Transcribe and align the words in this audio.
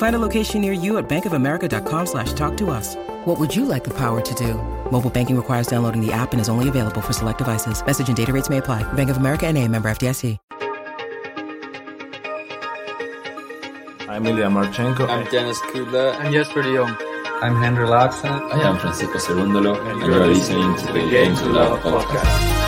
Find 0.00 0.16
a 0.16 0.18
location 0.18 0.62
near 0.62 0.72
you 0.72 0.96
at 0.96 1.10
bankofamerica.com 1.10 2.06
slash 2.06 2.32
talk 2.32 2.56
to 2.56 2.70
us. 2.70 2.96
What 3.26 3.38
would 3.38 3.54
you 3.54 3.66
like 3.66 3.84
the 3.84 3.92
power 3.92 4.22
to 4.22 4.34
do? 4.34 4.54
Mobile 4.90 5.10
banking 5.10 5.36
requires 5.36 5.66
downloading 5.66 6.00
the 6.00 6.10
app 6.10 6.32
and 6.32 6.40
is 6.40 6.48
only 6.48 6.70
available 6.70 7.02
for 7.02 7.12
select 7.12 7.36
devices. 7.36 7.84
Message 7.84 8.08
and 8.08 8.16
data 8.16 8.32
rates 8.32 8.48
may 8.48 8.56
apply. 8.58 8.82
Bank 8.94 9.10
of 9.10 9.18
America 9.18 9.46
and 9.46 9.58
a 9.58 9.68
member 9.68 9.90
FDIC. 9.90 10.38
I'm 14.08 14.24
Ilya 14.24 14.46
Marchenko. 14.46 15.06
I'm 15.06 15.30
Dennis 15.30 15.60
Kudla. 15.60 16.18
I'm 16.18 16.32
Jesper 16.32 16.62
de 16.62 16.76
Jong. 16.76 16.96
I'm 17.42 17.56
Henry 17.56 17.86
Laaksonen. 17.86 18.54
I 18.54 18.68
am 18.70 18.78
Francisco 18.78 19.18
Cerundolo, 19.18 19.76
and 19.86 20.00
you 20.00 20.14
are 20.14 20.26
listening 20.26 20.76
to 20.78 20.92
the 20.94 21.10
Game 21.10 21.36
to 21.36 21.44
Love 21.44 21.78
podcast. 21.80 22.20
Last 22.24 22.59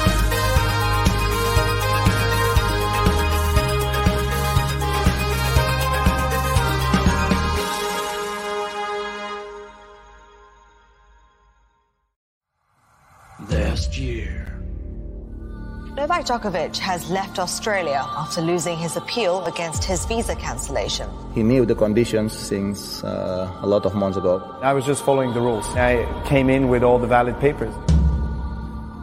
Novak 16.22 16.40
Djokovic 16.40 16.78
has 16.78 17.10
left 17.10 17.40
Australia 17.40 18.06
after 18.16 18.40
losing 18.40 18.78
his 18.78 18.96
appeal 18.96 19.44
against 19.44 19.82
his 19.82 20.06
visa 20.06 20.36
cancellation. 20.36 21.10
He 21.34 21.42
knew 21.42 21.66
the 21.66 21.74
conditions 21.74 22.32
since 22.32 23.02
uh, 23.02 23.50
a 23.60 23.66
lot 23.66 23.84
of 23.86 23.96
months 23.96 24.16
ago. 24.16 24.40
I 24.62 24.72
was 24.72 24.86
just 24.86 25.04
following 25.04 25.34
the 25.34 25.40
rules. 25.40 25.66
I 25.74 26.06
came 26.24 26.48
in 26.48 26.68
with 26.68 26.84
all 26.84 27.00
the 27.00 27.08
valid 27.08 27.40
papers. 27.40 27.74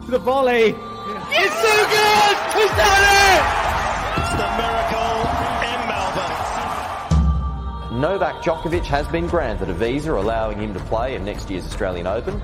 The 0.06 0.18
volley! 0.18 0.72
It's 0.72 1.56
so 1.66 1.76
good! 1.92 2.36
He's 2.56 2.72
done 2.80 3.04
it! 3.28 3.42
It's 4.16 4.34
the 4.40 4.48
miracle 4.56 5.20
in 5.68 5.78
Melbourne. 5.92 8.00
Novak 8.00 8.40
Djokovic 8.42 8.86
has 8.86 9.06
been 9.08 9.26
granted 9.26 9.68
a 9.68 9.74
visa 9.74 10.14
allowing 10.14 10.58
him 10.58 10.72
to 10.72 10.80
play 10.80 11.16
in 11.16 11.26
next 11.26 11.50
year's 11.50 11.66
Australian 11.66 12.06
Open. 12.06 12.40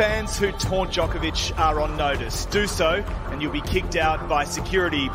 Fans 0.00 0.38
who 0.38 0.50
taunt 0.52 0.92
Djokovic 0.92 1.58
are 1.58 1.78
on 1.78 1.94
notice. 1.98 2.46
Do 2.46 2.66
so, 2.66 3.04
and 3.26 3.42
you'll 3.42 3.52
be 3.52 3.60
kicked 3.60 3.96
out 3.96 4.30
by 4.30 4.44
security. 4.44 5.10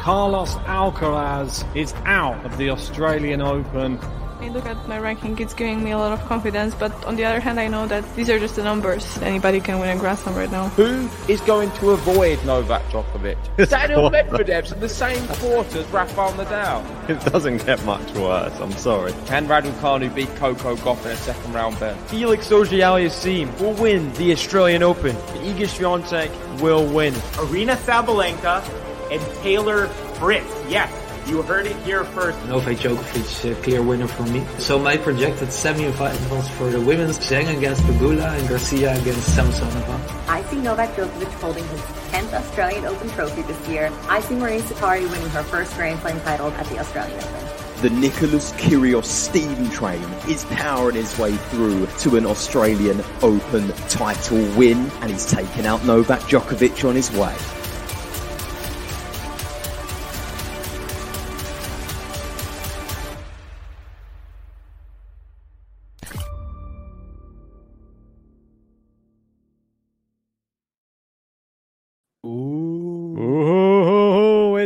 Carlos 0.00 0.54
Alcaraz 0.64 1.62
is 1.76 1.92
out 2.06 2.42
of 2.46 2.56
the 2.56 2.70
Australian 2.70 3.42
Open. 3.42 3.98
I 4.44 4.48
look 4.48 4.66
at 4.66 4.86
my 4.86 4.98
ranking, 4.98 5.38
it's 5.38 5.54
giving 5.54 5.82
me 5.82 5.92
a 5.92 5.96
lot 5.96 6.12
of 6.12 6.22
confidence, 6.26 6.74
but 6.74 6.92
on 7.06 7.16
the 7.16 7.24
other 7.24 7.40
hand, 7.40 7.58
I 7.58 7.66
know 7.66 7.86
that 7.86 8.04
these 8.14 8.28
are 8.28 8.38
just 8.38 8.56
the 8.56 8.62
numbers. 8.62 9.16
Anybody 9.22 9.58
can 9.58 9.78
win 9.78 9.88
a 9.88 9.98
Grand 9.98 10.18
Slam 10.18 10.36
right 10.36 10.50
now. 10.50 10.68
Who 10.76 11.08
is 11.28 11.40
going 11.40 11.70
to 11.78 11.92
avoid 11.92 12.44
Novak 12.44 12.82
Djokovic? 12.90 13.38
Daniel 13.70 14.10
Medvedev's 14.10 14.72
in 14.72 14.80
the 14.80 14.88
same 14.88 15.26
quarter 15.28 15.78
as 15.78 15.86
Rafael 15.88 16.32
Nadal. 16.32 17.08
It 17.08 17.20
doesn't 17.32 17.64
get 17.64 17.82
much 17.86 18.06
worse, 18.12 18.52
I'm 18.60 18.72
sorry. 18.72 19.12
Can 19.24 19.46
Raducanu 19.46 20.14
beat 20.14 20.28
Coco 20.36 20.76
Gauff 20.76 21.02
in 21.06 21.12
a 21.12 21.16
second 21.16 21.54
round 21.54 21.80
bet? 21.80 21.98
Felix 22.10 22.52
Auger-Aliassime 22.52 23.58
will 23.62 23.72
win 23.82 24.12
the 24.12 24.30
Australian 24.32 24.82
Open. 24.82 25.16
Iga 25.40 25.68
Swiatek 25.68 26.60
will 26.60 26.86
win. 26.92 27.14
Aryna 27.14 27.76
Sabalenka 27.76 28.62
and 29.10 29.22
Taylor 29.42 29.86
Fritz. 30.18 30.46
Yes, 30.68 30.90
you 31.26 31.42
heard 31.42 31.66
it 31.66 31.76
here 31.84 32.04
first. 32.04 32.38
Novak 32.46 32.76
Djokovic, 32.76 33.50
a 33.50 33.54
clear 33.62 33.82
winner 33.82 34.06
for 34.06 34.24
me. 34.24 34.44
So 34.58 34.78
my 34.78 34.96
projected 34.96 35.52
semi-finals 35.52 36.48
for 36.50 36.70
the 36.70 36.80
women's, 36.80 37.18
Zheng 37.18 37.56
against 37.56 37.82
Pegula 37.82 38.38
and 38.38 38.48
Garcia 38.48 38.92
against 39.00 39.36
Samsonova. 39.36 40.28
I 40.28 40.42
see 40.44 40.56
Novak 40.56 40.94
Djokovic 40.94 41.32
holding 41.40 41.66
his 41.68 41.80
10th 41.80 42.32
Australian 42.32 42.84
Open 42.84 43.08
trophy 43.10 43.42
this 43.42 43.68
year. 43.68 43.90
I 44.08 44.20
see 44.20 44.34
Marie 44.34 44.60
Sakkari 44.60 45.08
winning 45.10 45.30
her 45.30 45.42
first 45.42 45.74
Grand 45.74 46.00
Slam 46.00 46.20
title 46.20 46.48
at 46.52 46.66
the 46.66 46.78
Australian 46.78 47.18
Open. 47.18 47.48
The 47.82 47.90
Nicholas 47.90 48.52
Kyrgios 48.52 49.04
Steven 49.04 49.68
train 49.70 50.02
is 50.28 50.44
powering 50.46 50.94
his 50.94 51.18
way 51.18 51.36
through 51.36 51.86
to 51.98 52.16
an 52.16 52.24
Australian 52.24 53.02
Open 53.20 53.68
title 53.88 54.38
win, 54.56 54.90
and 55.00 55.10
he's 55.10 55.26
taken 55.26 55.66
out 55.66 55.84
Novak 55.84 56.20
Djokovic 56.20 56.88
on 56.88 56.94
his 56.94 57.10
way. 57.12 57.34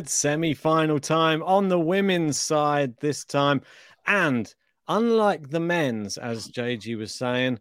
Semi 0.09 0.55
final 0.55 0.99
time 0.99 1.43
on 1.43 1.69
the 1.69 1.79
women's 1.79 2.39
side 2.39 2.95
this 3.01 3.25
time. 3.25 3.61
And 4.07 4.53
unlike 4.89 5.51
the 5.51 5.61
men's, 5.61 6.19
as 6.19 6.49
JG 6.49 6.97
was 6.97 7.15
saying, 7.15 7.61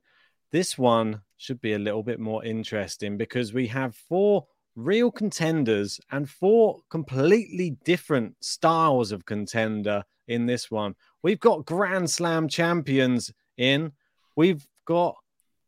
this 0.52 0.78
one 0.78 1.22
should 1.38 1.62
be 1.62 1.74
a 1.74 1.80
little 1.80 2.04
bit 2.04 2.20
more 2.20 2.44
interesting 2.44 3.18
because 3.18 3.54
we 3.54 3.68
have 3.68 3.96
four 3.96 4.46
real 4.76 5.12
contenders 5.12 6.00
and 6.12 6.30
four 6.30 6.80
completely 6.90 7.72
different 7.84 8.36
styles 8.42 9.12
of 9.12 9.26
contender 9.26 10.04
in 10.28 10.46
this 10.46 10.70
one. 10.70 10.96
We've 11.24 11.40
got 11.40 11.66
Grand 11.66 12.10
Slam 12.10 12.48
champions 12.48 13.32
in, 13.58 13.92
we've 14.36 14.66
got 14.86 15.16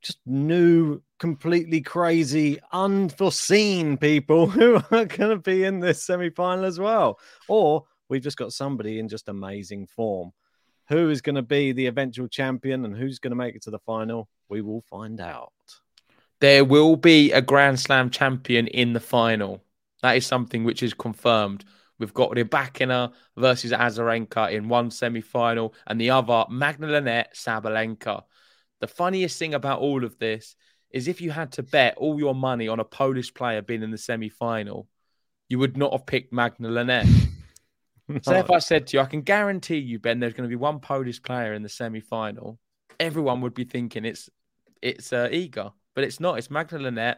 just 0.02 0.20
new, 0.26 1.02
completely 1.20 1.82
crazy, 1.82 2.60
unforeseen 2.72 3.98
people 3.98 4.48
who 4.50 4.76
are 4.92 5.06
going 5.06 5.32
to 5.32 5.38
be 5.38 5.64
in 5.64 5.80
this 5.80 6.04
semi 6.04 6.30
final 6.30 6.66
as 6.66 6.80
well. 6.80 7.20
Or 7.48 7.86
we've 8.10 8.22
just 8.24 8.38
got 8.38 8.54
somebody 8.54 9.00
in 9.00 9.08
just 9.08 9.30
amazing 9.30 9.88
form. 9.88 10.32
Who 10.90 11.10
is 11.10 11.22
going 11.22 11.36
to 11.36 11.44
be 11.44 11.72
the 11.72 11.86
eventual 11.86 12.28
champion 12.28 12.84
and 12.84 12.96
who's 12.96 13.20
going 13.20 13.32
to 13.32 13.36
make 13.36 13.56
it 13.56 13.62
to 13.64 13.72
the 13.72 13.80
final? 13.80 14.28
We 14.50 14.62
will 14.62 14.82
find 14.82 15.22
out. 15.22 15.54
There 16.40 16.64
will 16.64 16.96
be 16.96 17.32
a 17.32 17.42
Grand 17.42 17.80
Slam 17.80 18.10
champion 18.10 18.68
in 18.68 18.94
the 18.94 19.00
final. 19.00 19.62
That 20.02 20.16
is 20.16 20.26
something 20.26 20.64
which 20.64 20.82
is 20.82 20.94
confirmed. 20.94 21.66
We've 22.00 22.14
got 22.14 22.32
Rybakina 22.32 23.12
versus 23.36 23.74
Azarenka 23.74 24.52
in 24.52 24.70
one 24.70 24.90
semi 24.90 25.22
final, 25.22 25.74
and 25.86 26.00
the 26.00 26.12
other, 26.12 26.46
Magdalena 26.50 27.26
Sabalenka. 27.36 28.24
The 28.80 28.88
funniest 28.88 29.38
thing 29.38 29.54
about 29.54 29.80
all 29.80 30.04
of 30.04 30.18
this 30.20 30.56
is 30.92 31.08
if 31.08 31.22
you 31.22 31.32
had 31.32 31.52
to 31.54 31.64
bet 31.64 31.98
all 31.98 32.20
your 32.20 32.36
money 32.36 32.68
on 32.68 32.80
a 32.80 32.86
Polish 32.86 33.34
player 33.34 33.62
being 33.62 33.84
in 33.84 33.92
the 33.92 33.98
semi 33.98 34.30
final, 34.30 34.88
you 35.48 35.60
would 35.60 35.78
not 35.78 35.92
have 35.92 36.06
picked 36.06 36.34
Magdalena. 36.34 37.04
So 38.24 38.34
if 38.34 38.50
I 38.50 38.58
said 38.58 38.88
to 38.88 38.98
you, 38.98 39.02
I 39.02 39.06
can 39.06 39.22
guarantee 39.22 39.78
you, 39.78 40.00
Ben, 40.00 40.20
there's 40.20 40.34
going 40.34 40.50
to 40.50 40.52
be 40.52 40.56
one 40.56 40.80
Polish 40.80 41.22
player 41.22 41.54
in 41.54 41.62
the 41.62 41.70
semi 41.70 42.00
final, 42.00 42.58
everyone 43.00 43.42
would 43.42 43.54
be 43.54 43.64
thinking 43.64 44.06
it's 44.06 44.30
it's 44.82 45.14
uh, 45.14 45.30
but 45.96 46.04
it's 46.04 46.20
not. 46.20 46.38
It's 46.38 46.50
Magdalena, 46.50 47.18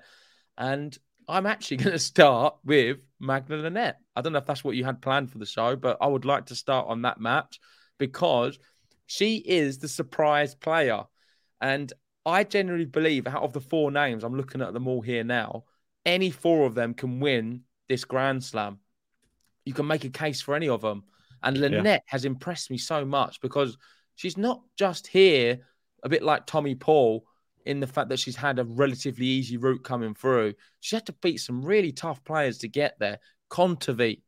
and 0.58 0.98
I'm 1.28 1.46
actually 1.46 1.78
going 1.84 1.92
to 1.92 2.00
start 2.00 2.56
with 2.64 2.98
Magdalena. 3.20 3.96
I 4.16 4.22
don't 4.22 4.34
know 4.34 4.40
if 4.40 4.46
that's 4.46 4.64
what 4.64 4.76
you 4.76 4.84
had 4.84 5.02
planned 5.02 5.32
for 5.32 5.38
the 5.38 5.46
show, 5.46 5.76
but 5.76 5.98
I 6.02 6.08
would 6.08 6.26
like 6.26 6.48
to 6.48 6.56
start 6.56 6.88
on 6.88 7.04
that 7.04 7.20
match 7.20 7.60
because 7.98 8.58
she 9.06 9.38
is 9.38 9.78
the 9.78 9.88
surprise 9.88 10.56
player. 10.56 11.04
And 11.62 11.94
I 12.26 12.44
generally 12.44 12.86
believe 12.86 13.28
out 13.28 13.44
of 13.44 13.54
the 13.54 13.62
four 13.62 13.92
names, 13.92 14.24
I'm 14.24 14.36
looking 14.36 14.62
at 14.62 14.74
them 14.74 14.88
all 14.88 15.02
here 15.02 15.24
now, 15.24 15.64
any 16.06 16.32
four 16.32 16.66
of 16.66 16.76
them 16.76 16.94
can 16.94 17.20
win 17.20 17.62
this 17.88 18.06
Grand 18.06 18.44
Slam. 18.44 18.80
You 19.66 19.74
can 19.74 19.88
make 19.88 20.04
a 20.04 20.10
case 20.10 20.42
for 20.42 20.56
any 20.56 20.68
of 20.68 20.82
them. 20.82 21.04
And 21.44 21.58
Linette 21.58 22.04
yeah. 22.06 22.12
has 22.12 22.26
impressed 22.26 22.72
me 22.72 22.78
so 22.78 23.06
much 23.06 23.42
because 23.42 23.78
she's 24.16 24.38
not 24.38 24.62
just 24.78 25.08
here, 25.08 25.60
a 26.04 26.10
bit 26.10 26.24
like 26.24 26.46
Tommy 26.46 26.76
Paul, 26.76 27.26
in 27.66 27.80
the 27.80 27.88
fact 27.88 28.10
that 28.10 28.20
she's 28.20 28.36
had 28.36 28.60
a 28.60 28.64
relatively 28.64 29.26
easy 29.26 29.58
route 29.58 29.84
coming 29.84 30.16
through. 30.16 30.54
She 30.80 30.96
had 30.96 31.06
to 31.06 31.14
beat 31.14 31.38
some 31.38 31.64
really 31.64 31.92
tough 31.92 32.24
players 32.24 32.60
to 32.60 32.68
get 32.68 32.98
there. 33.00 33.20
Kontaveit, 33.52 34.22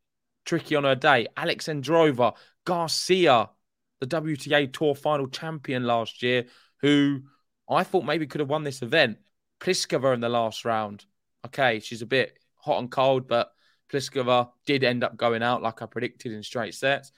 tricky 0.46 0.76
on 0.76 0.84
her 0.84 0.96
day. 0.96 1.28
Alexandrova, 1.38 2.36
Garcia, 2.66 3.50
the 4.00 4.08
WTA 4.08 4.72
Tour 4.72 4.96
final 4.96 5.28
champion 5.28 5.86
last 5.86 6.22
year, 6.22 6.46
who 6.84 7.22
I 7.68 7.84
thought 7.84 8.06
maybe 8.06 8.28
could 8.28 8.42
have 8.42 8.50
won 8.50 8.64
this 8.64 8.84
event. 8.84 9.18
Pliskova 9.60 10.14
in 10.14 10.20
the 10.20 10.30
last 10.30 10.66
round. 10.66 11.06
Okay, 11.46 11.80
she's 11.80 12.04
a 12.04 12.06
bit 12.06 12.38
hot 12.58 12.80
and 12.80 12.92
cold, 12.92 13.28
but 13.28 13.52
Pliskova 13.92 14.50
did 14.66 14.84
end 14.84 15.04
up 15.04 15.18
going 15.18 15.42
out 15.42 15.64
like 15.64 15.82
I 15.82 15.86
predicted 15.88 16.34
in 16.34 16.44
straight 16.44 16.76
sets. 16.76 17.12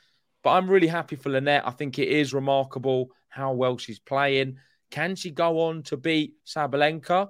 But 0.44 0.52
I'm 0.52 0.70
really 0.70 0.88
happy 0.88 1.16
for 1.16 1.30
Linette. 1.30 1.64
I 1.66 1.72
think 1.72 1.98
it 1.98 2.08
is 2.08 2.34
remarkable 2.34 3.10
how 3.28 3.54
well 3.54 3.78
she's 3.78 4.00
playing. 4.00 4.58
Can 4.92 5.16
she 5.16 5.32
go 5.32 5.62
on 5.62 5.82
to 5.84 5.98
beat 5.98 6.36
Sabalenka? 6.46 7.30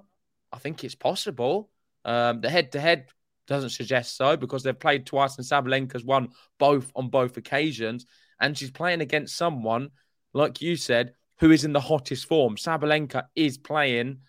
I 0.51 0.57
think 0.57 0.83
it's 0.83 0.95
possible. 0.95 1.69
Um, 2.03 2.41
the 2.41 2.49
head 2.49 2.73
to 2.73 2.81
head 2.81 3.07
doesn't 3.47 3.69
suggest 3.69 4.17
so 4.17 4.35
because 4.35 4.63
they've 4.63 4.77
played 4.77 5.05
twice 5.05 5.37
and 5.37 5.45
Sabalenka's 5.45 6.03
won 6.03 6.29
both 6.59 6.91
on 6.95 7.09
both 7.09 7.37
occasions. 7.37 8.05
And 8.41 8.57
she's 8.57 8.71
playing 8.71 8.99
against 8.99 9.37
someone, 9.37 9.91
like 10.33 10.61
you 10.61 10.75
said, 10.75 11.13
who 11.39 11.51
is 11.51 11.65
in 11.65 11.73
the 11.73 11.79
hottest 11.79 12.27
form. 12.27 12.55
Sabalenka 12.55 13.25
is 13.35 13.57
playing, 13.57 14.19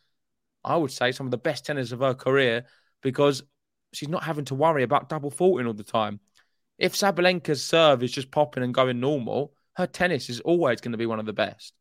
I 0.65 0.77
would 0.77 0.91
say, 0.91 1.13
some 1.13 1.27
of 1.27 1.31
the 1.31 1.39
best 1.39 1.65
tennis 1.65 1.93
of 1.93 2.01
her 2.01 2.15
career 2.15 2.65
because 3.03 3.43
she's 3.93 4.09
not 4.09 4.25
having 4.25 4.45
to 4.47 4.55
worry 4.55 4.83
about 4.83 5.09
double 5.09 5.31
faulting 5.31 5.67
all 5.67 5.73
the 5.73 5.85
time. 5.85 6.21
If 6.79 6.95
Sabalenka's 6.95 7.65
serve 7.65 8.03
is 8.03 8.13
just 8.13 8.31
popping 8.31 8.63
and 8.63 8.75
going 8.75 9.01
normal, 9.01 9.55
her 9.75 9.87
tennis 9.87 10.29
is 10.29 10.41
always 10.41 10.81
going 10.81 10.93
to 10.93 10.99
be 10.99 11.07
one 11.07 11.21
of 11.21 11.27
the 11.27 11.33
best. 11.33 11.73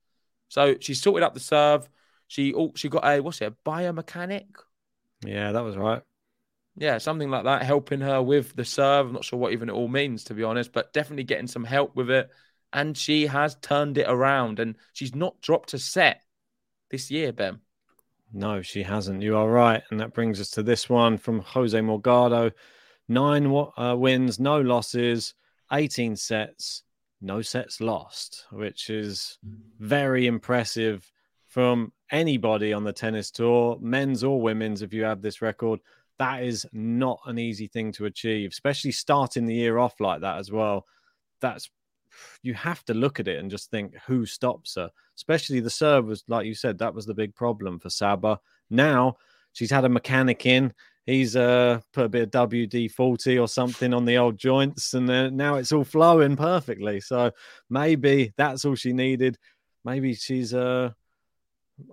So 0.50 0.75
she 0.80 0.94
sorted 0.94 1.24
up 1.24 1.33
the 1.33 1.39
serve. 1.39 1.89
She 2.28 2.54
she 2.75 2.89
got 2.89 3.06
a 3.06 3.19
what's 3.19 3.42
it, 3.42 3.54
a 3.54 3.69
biomechanic? 3.69 4.48
Yeah, 5.25 5.51
that 5.51 5.63
was 5.63 5.78
right. 5.78 6.01
Yeah, 6.78 6.98
something 6.98 7.30
like 7.30 7.45
that, 7.45 7.63
helping 7.63 8.01
her 8.01 8.21
with 8.21 8.56
the 8.56 8.66
serve. 8.66 9.07
I'm 9.07 9.13
not 9.13 9.24
sure 9.24 9.39
what 9.39 9.54
even 9.54 9.69
it 9.69 9.74
all 9.74 9.88
means, 9.88 10.25
to 10.25 10.33
be 10.33 10.44
honest, 10.44 10.74
but 10.74 10.92
definitely 10.92 11.24
getting 11.24 11.48
some 11.48 11.63
help 11.63 11.95
with 11.95 12.10
it. 12.10 12.30
And 12.75 12.98
she 12.98 13.27
has 13.27 13.56
turned 13.62 13.98
it 13.98 14.06
around 14.07 14.60
and 14.60 14.75
she's 14.92 15.16
not 15.16 15.39
dropped 15.39 15.74
a 15.74 15.80
set 15.80 16.22
this 16.92 17.10
year, 17.10 17.31
Ben. 17.31 17.62
No, 18.33 18.62
she 18.62 18.83
hasn't. 18.83 19.22
You 19.22 19.38
are 19.38 19.50
right. 19.50 19.81
And 19.89 20.00
that 20.01 20.13
brings 20.13 20.42
us 20.42 20.50
to 20.51 20.62
this 20.62 20.89
one 20.89 21.18
from 21.18 21.39
Jose 21.39 21.80
Morgado. 21.80 22.51
Nine 23.07 23.45
uh, 23.77 23.95
wins, 23.98 24.42
no 24.42 24.60
losses, 24.60 25.36
18 25.72 26.18
sets, 26.18 26.83
no 27.22 27.42
sets 27.42 27.80
lost, 27.80 28.44
which 28.51 28.89
is 28.89 29.38
very 29.80 30.28
impressive 30.28 31.10
from 31.48 31.94
anybody 32.12 32.74
on 32.74 32.83
the 32.83 32.92
tennis 32.92 33.31
tour, 33.31 33.78
men's 33.80 34.21
or 34.21 34.42
women's, 34.42 34.81
if 34.81 34.94
you 34.94 35.06
have 35.06 35.21
this 35.21 35.42
record. 35.42 35.80
That 36.19 36.44
is 36.44 36.66
not 36.74 37.21
an 37.25 37.39
easy 37.39 37.68
thing 37.68 37.94
to 37.94 38.06
achieve, 38.06 38.51
especially 38.51 38.92
starting 38.92 39.45
the 39.45 39.56
year 39.56 39.78
off 39.78 40.01
like 40.01 40.19
that 40.21 40.39
as 40.39 40.51
well. 40.51 40.86
That's 41.39 41.69
you 42.41 42.53
have 42.53 42.83
to 42.85 42.94
look 42.94 43.19
at 43.19 43.27
it 43.27 43.39
and 43.39 43.51
just 43.51 43.69
think 43.69 43.94
who 44.07 44.25
stops 44.25 44.75
her. 44.75 44.89
Especially 45.15 45.59
the 45.59 45.69
serve 45.69 46.06
was, 46.06 46.23
like 46.27 46.45
you 46.45 46.56
said, 46.56 46.77
that 46.79 46.94
was 46.94 47.06
the 47.06 47.13
big 47.13 47.35
problem 47.35 47.79
for 47.79 47.89
Saba. 47.89 48.39
Now 48.69 49.17
she's 49.53 49.71
had 49.71 49.85
a 49.85 49.89
mechanic 49.89 50.45
in. 50.45 50.73
He's 51.06 51.35
uh, 51.35 51.81
put 51.94 52.06
a 52.06 52.09
bit 52.09 52.23
of 52.23 52.50
WD 52.50 52.91
40 52.91 53.38
or 53.38 53.47
something 53.47 53.94
on 53.94 54.06
the 54.06 54.17
old 54.17 54.38
joints, 54.38 54.95
and 54.95 55.38
now 55.38 55.56
it's 55.56 55.71
all 55.71 55.83
flowing 55.83 56.35
perfectly. 56.35 57.00
So 57.00 57.31
maybe 57.69 58.33
that's 58.38 58.65
all 58.65 58.73
she 58.73 58.91
needed. 58.91 59.38
Maybe 59.83 60.15
she's, 60.15 60.51
uh, 60.51 60.89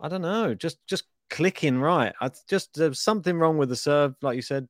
I 0.01 0.09
don't 0.09 0.23
know, 0.23 0.55
just 0.55 0.79
just 0.87 1.05
clicking 1.29 1.79
right. 1.79 2.15
I 2.21 2.31
just 2.49 2.75
there's 2.75 3.01
something 3.01 3.39
wrong 3.39 3.59
with 3.59 3.69
the 3.69 3.77
serve, 3.77 4.15
like 4.23 4.37
you 4.37 4.43
said. 4.43 4.67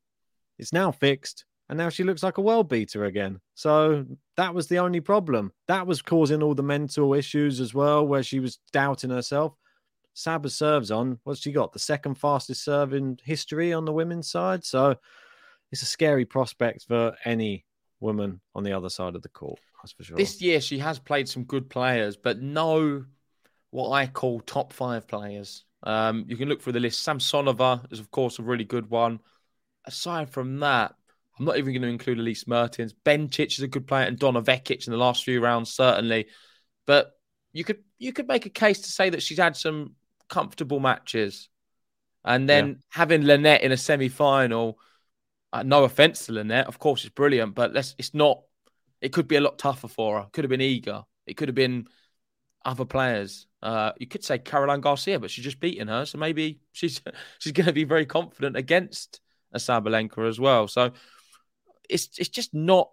It's 0.58 0.72
now 0.72 0.90
fixed 0.90 1.44
and 1.72 1.78
now 1.78 1.88
she 1.88 2.04
looks 2.04 2.22
like 2.22 2.36
a 2.36 2.42
world 2.42 2.68
beater 2.68 3.06
again. 3.06 3.40
So 3.54 4.04
that 4.36 4.54
was 4.54 4.66
the 4.66 4.80
only 4.80 5.00
problem. 5.00 5.52
That 5.68 5.86
was 5.86 6.02
causing 6.02 6.42
all 6.42 6.54
the 6.54 6.62
mental 6.62 7.14
issues 7.14 7.60
as 7.60 7.72
well, 7.72 8.06
where 8.06 8.22
she 8.22 8.40
was 8.40 8.58
doubting 8.74 9.08
herself. 9.08 9.54
Saba 10.12 10.50
serves 10.50 10.90
on. 10.90 11.18
What's 11.24 11.40
she 11.40 11.50
got? 11.50 11.72
The 11.72 11.78
second 11.78 12.16
fastest 12.16 12.62
serve 12.62 12.92
in 12.92 13.16
history 13.24 13.72
on 13.72 13.86
the 13.86 13.92
women's 13.92 14.30
side. 14.30 14.66
So 14.66 14.96
it's 15.70 15.80
a 15.80 15.86
scary 15.86 16.26
prospect 16.26 16.84
for 16.88 17.16
any 17.24 17.64
woman 18.00 18.42
on 18.54 18.64
the 18.64 18.74
other 18.74 18.90
side 18.90 19.16
of 19.16 19.22
the 19.22 19.30
court. 19.30 19.58
That's 19.82 19.92
for 19.92 20.04
sure. 20.04 20.18
This 20.18 20.42
year 20.42 20.60
she 20.60 20.78
has 20.80 20.98
played 20.98 21.26
some 21.26 21.44
good 21.44 21.70
players, 21.70 22.18
but 22.18 22.42
no 22.42 23.06
what 23.70 23.92
I 23.92 24.08
call 24.08 24.40
top 24.40 24.74
five 24.74 25.08
players. 25.08 25.64
Um, 25.84 26.26
you 26.28 26.36
can 26.36 26.50
look 26.50 26.60
through 26.60 26.74
the 26.74 26.80
list. 26.80 27.08
Samsonova 27.08 27.90
is, 27.90 27.98
of 27.98 28.10
course, 28.10 28.38
a 28.38 28.42
really 28.42 28.64
good 28.64 28.90
one. 28.90 29.20
Aside 29.86 30.28
from 30.28 30.60
that, 30.60 30.96
I'm 31.42 31.46
not 31.46 31.58
even 31.58 31.72
going 31.72 31.82
to 31.82 31.88
include 31.88 32.20
Elise 32.20 32.46
Mertens. 32.46 32.94
Bencic 33.04 33.58
is 33.58 33.62
a 33.62 33.66
good 33.66 33.88
player, 33.88 34.06
and 34.06 34.16
Donna 34.16 34.40
Vekic 34.40 34.86
in 34.86 34.92
the 34.92 34.96
last 34.96 35.24
few 35.24 35.40
rounds 35.40 35.72
certainly. 35.72 36.28
But 36.86 37.10
you 37.52 37.64
could 37.64 37.78
you 37.98 38.12
could 38.12 38.28
make 38.28 38.46
a 38.46 38.50
case 38.50 38.82
to 38.82 38.88
say 38.88 39.10
that 39.10 39.24
she's 39.24 39.38
had 39.38 39.56
some 39.56 39.96
comfortable 40.28 40.78
matches, 40.78 41.48
and 42.24 42.48
then 42.48 42.68
yeah. 42.68 42.74
having 42.90 43.24
Linette 43.24 43.62
in 43.62 43.72
a 43.72 43.76
semi 43.76 44.08
final. 44.08 44.78
Uh, 45.52 45.64
no 45.64 45.82
offense 45.82 46.26
to 46.26 46.32
Linette, 46.32 46.68
of 46.68 46.78
course 46.78 47.04
it's 47.04 47.12
brilliant, 47.12 47.56
but 47.56 47.74
let's 47.74 47.96
it's 47.98 48.14
not. 48.14 48.42
It 49.00 49.12
could 49.12 49.26
be 49.26 49.36
a 49.36 49.40
lot 49.40 49.58
tougher 49.58 49.88
for 49.88 50.20
her. 50.20 50.28
Could 50.32 50.44
have 50.44 50.48
been 50.48 50.60
Iga. 50.60 51.04
It 51.26 51.34
could 51.34 51.48
have 51.48 51.56
been 51.56 51.88
other 52.64 52.84
players. 52.84 53.48
Uh, 53.60 53.90
you 53.98 54.06
could 54.06 54.22
say 54.22 54.38
Caroline 54.38 54.80
Garcia, 54.80 55.18
but 55.18 55.32
she's 55.32 55.44
just 55.44 55.58
beaten 55.58 55.88
her, 55.88 56.06
so 56.06 56.18
maybe 56.18 56.60
she's 56.70 57.00
she's 57.40 57.52
going 57.52 57.66
to 57.66 57.72
be 57.72 57.82
very 57.82 58.06
confident 58.06 58.56
against 58.56 59.20
a 59.52 59.58
Sabalenka 59.58 60.28
as 60.28 60.38
well. 60.38 60.68
So 60.68 60.92
it's 61.92 62.18
it's 62.18 62.28
just 62.28 62.54
not 62.54 62.90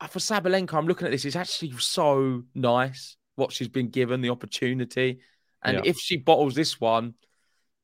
uh, 0.00 0.06
for 0.06 0.18
Sabalenka. 0.18 0.74
I'm 0.74 0.86
looking 0.86 1.06
at 1.06 1.10
this. 1.10 1.24
It's 1.24 1.36
actually 1.36 1.72
so 1.78 2.44
nice 2.54 3.16
what 3.34 3.52
she's 3.52 3.68
been 3.68 3.88
given 3.88 4.20
the 4.20 4.30
opportunity, 4.30 5.20
and 5.62 5.76
yeah. 5.76 5.82
if 5.84 5.98
she 5.98 6.16
bottles 6.16 6.54
this 6.54 6.80
one, 6.80 7.14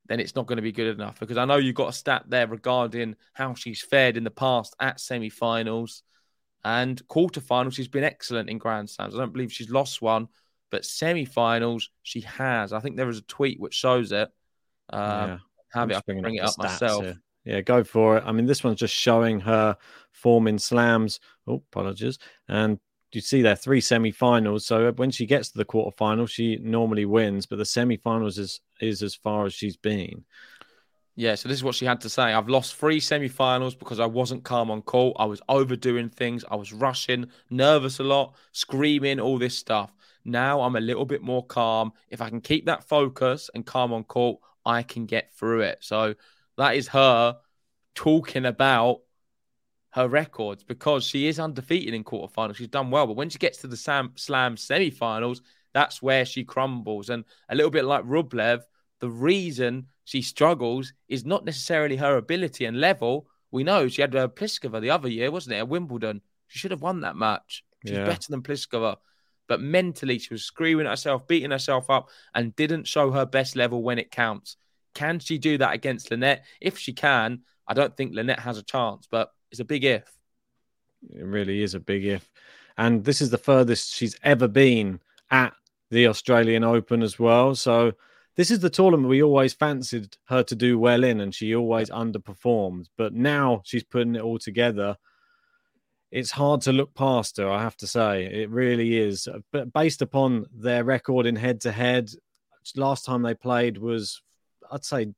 then 0.07 0.21
it's 0.21 0.35
not 0.35 0.47
going 0.47 0.57
to 0.57 0.62
be 0.62 0.73
good 0.73 0.95
enough. 0.95 1.21
Because 1.21 1.37
I 1.37 1.45
know 1.45 1.57
you 1.57 1.73
got 1.73 1.90
a 1.90 1.92
stat 1.92 2.25
there 2.28 2.47
regarding 2.47 3.16
how 3.33 3.54
she's 3.54 3.83
fared 3.83 4.16
in 4.16 4.25
the 4.25 4.30
past 4.30 4.75
at 4.80 5.00
semi-finals 5.00 6.02
and 6.64 7.00
quarterfinals. 7.09 7.75
She's 7.75 7.88
been 7.88 8.04
excellent 8.04 8.50
in 8.50 8.59
Grand 8.59 8.90
Slams. 8.90 9.14
I 9.14 9.18
don't 9.18 9.33
believe 9.33 9.52
she's 9.52 9.71
lost 9.71 10.02
one, 10.02 10.28
but 10.71 10.85
semi-finals 10.85 11.90
she 12.02 12.23
has. 12.23 12.73
I 12.73 12.80
think 12.80 12.97
there 12.97 13.09
is 13.09 13.18
a 13.18 13.23
tweet 13.23 13.61
which 13.61 13.75
shows 13.75 14.12
it. 14.12 14.28
Um, 14.90 15.00
yeah. 15.00 15.38
Have 15.73 15.90
it? 15.90 15.97
I 15.97 16.00
can 16.00 16.23
bring 16.23 16.37
it 16.37 16.45
up 16.45 16.59
myself. 16.59 17.04
Here. 17.04 17.21
Yeah, 17.49 17.62
go 17.62 17.83
for 17.83 18.19
it. 18.19 18.25
I 18.26 18.33
mean, 18.33 18.45
this 18.45 18.62
one's 18.62 18.78
just 18.78 18.93
showing 18.93 19.40
her 19.40 19.75
form 20.12 20.49
in 20.49 20.59
slams. 20.59 21.19
Oh, 21.47 21.62
apologies. 21.73 22.19
And 22.47 22.78
you 23.11 23.23
see 23.23 23.40
there 23.40 23.57
three 23.57 23.81
semi-finals. 23.81 24.67
So 24.67 24.93
when 24.93 25.11
she 25.11 25.25
gets 25.25 25.50
to 25.52 25.57
the 25.57 25.64
quarterfinals, 25.64 26.28
she 26.28 26.59
normally 26.59 27.07
wins, 27.07 27.47
but 27.47 27.57
the 27.57 27.64
semi-finals 27.64 28.37
is 28.37 28.61
is 28.83 29.02
as 29.02 29.14
far 29.14 29.47
as 29.47 29.55
she's 29.55 29.78
been. 29.78 30.26
Yeah, 31.17 31.37
so 31.37 31.49
this 31.49 31.57
is 31.57 31.64
what 31.64 31.75
she 31.75 31.87
had 31.87 32.02
to 32.02 32.11
say. 32.11 32.35
I've 32.35 32.50
lost 32.50 32.76
three 32.76 33.00
semi-finals 33.00 33.75
because 33.75 33.99
I 33.99 34.05
wasn't 34.05 34.45
calm 34.45 34.71
on 34.71 34.83
court. 34.83 35.17
I 35.19 35.25
was 35.25 35.40
overdoing 35.49 36.11
things. 36.11 36.45
I 36.50 36.55
was 36.55 36.75
rushing, 36.75 37.31
nervous 37.49 37.99
a 37.99 38.05
lot, 38.05 38.37
screaming, 38.52 39.21
all 39.21 39.38
this 39.38 39.57
stuff. 39.57 39.90
Now 40.26 40.61
I'm 40.61 40.76
a 40.76 40.81
little 40.81 41.07
bit 41.07 41.23
more 41.23 41.47
calm. 41.47 41.93
If 42.11 42.21
I 42.21 42.28
can 42.28 42.43
keep 42.43 42.67
that 42.67 42.85
focus 42.85 43.49
and 43.55 43.64
calm 43.64 43.95
on 43.95 44.05
court, 44.05 44.38
I 44.67 44.83
can 44.83 45.07
get 45.07 45.33
through 45.33 45.62
it. 45.62 45.78
So 45.81 46.14
that 46.58 46.76
is 46.76 46.88
her 46.88 47.38
talking 47.94 48.44
about 48.44 49.00
her 49.90 50.08
records 50.08 50.62
because 50.62 51.04
she 51.04 51.26
is 51.26 51.40
undefeated 51.40 51.94
in 51.94 52.04
quarterfinals. 52.04 52.56
She's 52.56 52.68
done 52.68 52.90
well, 52.90 53.06
but 53.06 53.16
when 53.16 53.30
she 53.30 53.38
gets 53.38 53.58
to 53.58 53.66
the 53.66 53.76
Sam, 53.76 54.12
Slam 54.16 54.56
semi-finals, 54.56 55.42
that's 55.72 56.02
where 56.02 56.24
she 56.24 56.44
crumbles. 56.44 57.10
And 57.10 57.24
a 57.48 57.54
little 57.54 57.70
bit 57.70 57.84
like 57.84 58.04
Rublev, 58.04 58.60
the 59.00 59.08
reason 59.08 59.86
she 60.04 60.22
struggles 60.22 60.92
is 61.08 61.24
not 61.24 61.44
necessarily 61.44 61.96
her 61.96 62.16
ability 62.16 62.64
and 62.64 62.80
level. 62.80 63.28
We 63.50 63.64
know 63.64 63.88
she 63.88 64.02
had 64.02 64.14
a 64.14 64.24
uh, 64.24 64.28
Pliskova 64.28 64.80
the 64.80 64.90
other 64.90 65.08
year, 65.08 65.30
wasn't 65.30 65.54
it, 65.54 65.58
at 65.58 65.68
Wimbledon? 65.68 66.20
She 66.48 66.58
should 66.58 66.70
have 66.70 66.82
won 66.82 67.00
that 67.00 67.16
match. 67.16 67.64
She's 67.86 67.96
yeah. 67.96 68.04
better 68.04 68.30
than 68.30 68.42
Pliskova. 68.42 68.96
But 69.46 69.60
mentally, 69.60 70.18
she 70.18 70.34
was 70.34 70.44
screwing 70.44 70.86
herself, 70.86 71.26
beating 71.26 71.50
herself 71.50 71.88
up, 71.88 72.08
and 72.34 72.54
didn't 72.54 72.86
show 72.86 73.10
her 73.10 73.24
best 73.24 73.56
level 73.56 73.82
when 73.82 73.98
it 73.98 74.10
counts. 74.10 74.56
Can 74.99 75.21
she 75.21 75.38
do 75.38 75.59
that 75.59 75.75
against 75.75 76.11
Linette? 76.11 76.45
If 76.61 76.76
she 76.76 76.93
can, 76.93 77.43
I 77.69 77.75
don't 77.75 77.97
think 77.97 78.14
Linette 78.14 78.40
has 78.40 78.59
a 78.59 78.64
chance, 78.64 79.07
but 79.09 79.31
it's 79.50 79.61
a 79.61 79.64
big 79.64 79.85
if. 79.85 80.07
It 81.14 81.25
really 81.25 81.62
is 81.62 81.75
a 81.75 81.81
big 81.81 82.05
if. 82.05 82.28
and 82.78 83.05
this 83.05 83.21
is 83.21 83.31
the 83.31 83.38
furthest 83.38 83.95
she's 83.95 84.17
ever 84.23 84.49
been 84.49 85.00
at 85.31 85.52
the 85.90 86.07
Australian 86.07 86.64
Open 86.64 87.02
as 87.02 87.19
well. 87.19 87.55
So 87.55 87.93
this 88.37 88.50
is 88.50 88.61
the 88.61 88.71
tournament 88.71 89.09
we 89.09 89.23
always 89.23 89.52
fancied 89.52 90.17
her 90.26 90.43
to 90.45 90.55
do 90.55 90.78
well 90.78 91.05
in, 91.05 91.21
and 91.21 91.35
she 91.35 91.55
always 91.55 91.90
underperformed. 91.90 92.87
But 92.97 93.12
now 93.12 93.62
she's 93.64 93.85
putting 93.85 94.14
it 94.14 94.23
all 94.23 94.38
together. 94.38 94.97
It's 96.11 96.31
hard 96.31 96.62
to 96.62 96.73
look 96.73 96.95
past 96.95 97.37
her, 97.37 97.50
I 97.50 97.61
have 97.62 97.76
to 97.78 97.87
say. 97.87 98.25
It 98.25 98.49
really 98.50 98.97
is. 98.97 99.28
But 99.52 99.73
based 99.73 100.00
upon 100.00 100.47
their 100.55 100.85
record 100.85 101.26
in 101.26 101.37
head 101.37 101.61
to 101.62 101.73
head, 101.73 102.11
last 102.76 103.05
time 103.05 103.23
they 103.23 103.35
played 103.35 103.76
was, 103.76 104.23
I'd 104.70 104.84
say, 104.84 105.08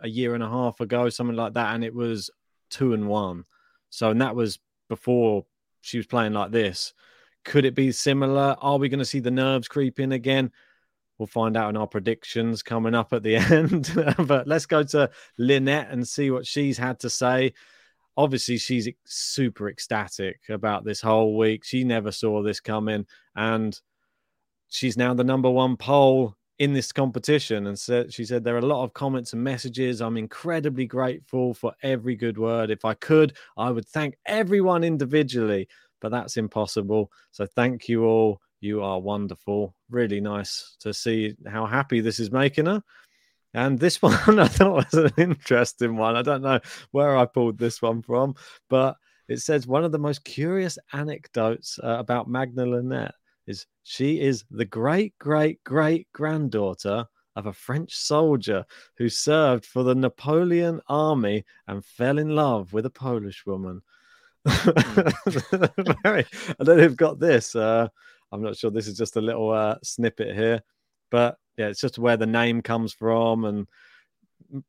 a 0.00 0.08
year 0.08 0.34
and 0.34 0.42
a 0.42 0.48
half 0.48 0.80
ago, 0.80 1.08
something 1.08 1.36
like 1.36 1.54
that, 1.54 1.74
and 1.74 1.84
it 1.84 1.94
was 1.94 2.30
two 2.70 2.94
and 2.94 3.08
one. 3.08 3.44
So, 3.90 4.10
and 4.10 4.20
that 4.20 4.34
was 4.36 4.58
before 4.88 5.44
she 5.80 5.98
was 5.98 6.06
playing 6.06 6.32
like 6.32 6.50
this. 6.50 6.92
Could 7.44 7.64
it 7.64 7.74
be 7.74 7.92
similar? 7.92 8.56
Are 8.60 8.78
we 8.78 8.88
going 8.88 8.98
to 8.98 9.04
see 9.04 9.20
the 9.20 9.30
nerves 9.30 9.68
creep 9.68 9.98
in 10.00 10.12
again? 10.12 10.52
We'll 11.18 11.26
find 11.26 11.56
out 11.56 11.70
in 11.70 11.76
our 11.76 11.86
predictions 11.86 12.62
coming 12.62 12.94
up 12.94 13.12
at 13.12 13.22
the 13.22 13.36
end. 13.36 13.92
but 14.26 14.46
let's 14.46 14.66
go 14.66 14.82
to 14.84 15.10
Linette 15.38 15.90
and 15.90 16.06
see 16.06 16.30
what 16.30 16.46
she's 16.46 16.78
had 16.78 16.98
to 17.00 17.10
say. 17.10 17.52
Obviously, 18.16 18.58
she's 18.58 18.88
super 19.04 19.68
ecstatic 19.68 20.40
about 20.48 20.84
this 20.84 21.00
whole 21.00 21.36
week. 21.36 21.64
She 21.64 21.84
never 21.84 22.12
saw 22.12 22.42
this 22.42 22.60
coming. 22.60 23.06
And 23.34 23.78
she's 24.68 24.96
now 24.96 25.14
the 25.14 25.24
number 25.24 25.50
one 25.50 25.76
pole 25.76 26.36
in 26.60 26.74
this 26.74 26.92
competition 26.92 27.66
and 27.68 27.78
said 27.78 28.12
she 28.12 28.22
said 28.22 28.44
there 28.44 28.54
are 28.54 28.58
a 28.58 28.74
lot 28.74 28.84
of 28.84 28.92
comments 28.92 29.32
and 29.32 29.42
messages. 29.42 30.02
I'm 30.02 30.18
incredibly 30.18 30.84
grateful 30.84 31.54
for 31.54 31.72
every 31.82 32.14
good 32.14 32.36
word. 32.36 32.70
If 32.70 32.84
i 32.84 32.92
could 32.94 33.36
i 33.56 33.70
would 33.70 33.88
thank 33.88 34.16
everyone 34.26 34.84
individually 34.84 35.66
but 36.00 36.10
that's 36.10 36.36
impossible. 36.36 37.10
So 37.30 37.46
thank 37.46 37.88
you 37.88 38.04
all. 38.04 38.40
You 38.60 38.82
are 38.82 38.98
wonderful. 39.00 39.74
Really 39.90 40.20
nice 40.20 40.76
to 40.80 40.94
see 40.94 41.34
how 41.46 41.66
happy 41.66 42.00
this 42.00 42.18
is 42.18 42.30
making 42.30 42.66
her. 42.66 42.82
And 43.54 43.78
this 43.78 44.02
one 44.02 44.38
i 44.38 44.46
thought 44.46 44.84
was 44.92 44.94
an 44.94 45.12
interesting 45.16 45.96
one. 45.96 46.14
I 46.14 46.22
don't 46.22 46.42
know 46.42 46.60
where 46.90 47.16
i 47.16 47.24
pulled 47.24 47.56
this 47.58 47.80
one 47.80 48.02
from 48.02 48.34
but 48.68 48.96
it 49.28 49.38
says 49.38 49.66
one 49.66 49.84
of 49.84 49.92
the 49.92 49.98
most 49.98 50.24
curious 50.24 50.76
anecdotes 50.92 51.78
uh, 51.82 51.96
about 52.00 52.28
Magda 52.28 52.66
Linette 52.66 53.14
is 53.50 53.66
she 53.82 54.20
is 54.20 54.44
the 54.50 54.64
great 54.64 55.12
great 55.18 55.62
great 55.64 56.06
granddaughter 56.12 57.04
of 57.36 57.46
a 57.46 57.52
French 57.52 57.94
soldier 57.94 58.64
who 58.96 59.08
served 59.08 59.64
for 59.66 59.82
the 59.82 59.94
Napoleon 59.94 60.80
army 60.88 61.44
and 61.66 61.84
fell 61.84 62.18
in 62.18 62.34
love 62.34 62.72
with 62.72 62.86
a 62.86 62.90
Polish 62.90 63.44
woman. 63.46 63.82
Very, 64.44 66.24
I 66.58 66.64
don't 66.64 66.76
know 66.76 66.82
if 66.84 66.90
you've 66.90 66.96
got 66.96 67.20
this. 67.20 67.54
Uh, 67.54 67.88
I'm 68.32 68.42
not 68.42 68.56
sure. 68.56 68.70
This 68.70 68.88
is 68.88 68.96
just 68.96 69.16
a 69.16 69.20
little 69.20 69.50
uh, 69.50 69.76
snippet 69.82 70.34
here, 70.34 70.62
but 71.10 71.36
yeah, 71.56 71.66
it's 71.66 71.80
just 71.80 71.98
where 71.98 72.16
the 72.16 72.26
name 72.26 72.62
comes 72.62 72.92
from, 72.92 73.44
and 73.44 73.66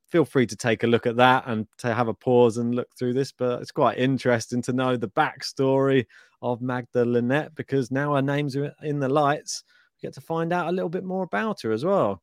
feel 0.09 0.25
free 0.25 0.45
to 0.45 0.55
take 0.55 0.83
a 0.83 0.87
look 0.87 1.05
at 1.05 1.15
that 1.17 1.45
and 1.47 1.67
to 1.79 1.93
have 1.93 2.07
a 2.07 2.13
pause 2.13 2.57
and 2.57 2.75
look 2.75 2.89
through 2.97 3.13
this. 3.13 3.31
But 3.31 3.61
it's 3.61 3.71
quite 3.71 3.97
interesting 3.97 4.61
to 4.63 4.73
know 4.73 4.97
the 4.97 5.09
backstory 5.09 6.05
of 6.41 6.61
Magda 6.61 7.05
Linette 7.05 7.55
because 7.55 7.91
now 7.91 8.15
her 8.15 8.21
name's 8.21 8.55
are 8.55 8.73
in 8.81 8.99
the 8.99 9.09
lights. 9.09 9.63
We 9.95 10.07
get 10.07 10.13
to 10.15 10.21
find 10.21 10.51
out 10.51 10.67
a 10.67 10.71
little 10.71 10.89
bit 10.89 11.03
more 11.03 11.23
about 11.23 11.61
her 11.61 11.71
as 11.71 11.85
well. 11.85 12.21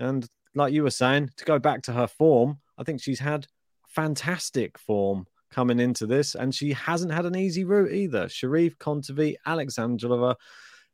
And 0.00 0.26
like 0.54 0.72
you 0.72 0.82
were 0.82 0.90
saying, 0.90 1.30
to 1.36 1.44
go 1.44 1.58
back 1.58 1.82
to 1.82 1.92
her 1.92 2.06
form, 2.06 2.58
I 2.76 2.84
think 2.84 3.00
she's 3.00 3.20
had 3.20 3.46
fantastic 3.88 4.78
form 4.78 5.26
coming 5.50 5.80
into 5.80 6.06
this, 6.06 6.34
and 6.34 6.54
she 6.54 6.72
hasn't 6.72 7.12
had 7.12 7.26
an 7.26 7.36
easy 7.36 7.64
route 7.64 7.92
either. 7.92 8.26
Sherif, 8.26 8.76
Kontaveit, 8.78 9.36
Alexandrova, 9.46 10.36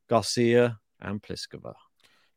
Garcia, 0.08 0.78
and 1.00 1.22
Pliskova 1.22 1.74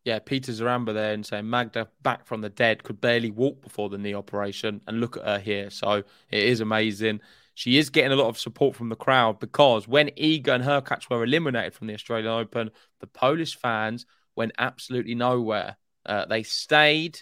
yeah, 0.03 0.19
Peter 0.19 0.51
Zaramba 0.51 0.93
there 0.93 1.13
and 1.13 1.25
saying 1.25 1.49
Magda 1.49 1.87
back 2.01 2.25
from 2.25 2.41
the 2.41 2.49
dead 2.49 2.83
could 2.83 2.99
barely 2.99 3.29
walk 3.29 3.61
before 3.61 3.89
the 3.89 3.97
knee 3.97 4.15
operation, 4.15 4.81
and 4.87 4.99
look 4.99 5.17
at 5.17 5.23
her 5.23 5.39
here. 5.39 5.69
So 5.69 6.03
it 6.29 6.43
is 6.43 6.59
amazing. 6.59 7.21
She 7.53 7.77
is 7.77 7.89
getting 7.89 8.11
a 8.11 8.15
lot 8.15 8.29
of 8.29 8.39
support 8.39 8.75
from 8.75 8.89
the 8.89 8.95
crowd 8.95 9.39
because 9.39 9.87
when 9.87 10.07
Iga 10.09 10.47
and 10.49 10.63
Hurkacz 10.63 11.09
were 11.09 11.23
eliminated 11.23 11.73
from 11.73 11.87
the 11.87 11.93
Australian 11.93 12.31
Open, 12.31 12.71
the 12.99 13.07
Polish 13.07 13.57
fans 13.57 14.05
went 14.35 14.53
absolutely 14.57 15.15
nowhere. 15.15 15.77
Uh, 16.05 16.25
they 16.25 16.43
stayed 16.43 17.19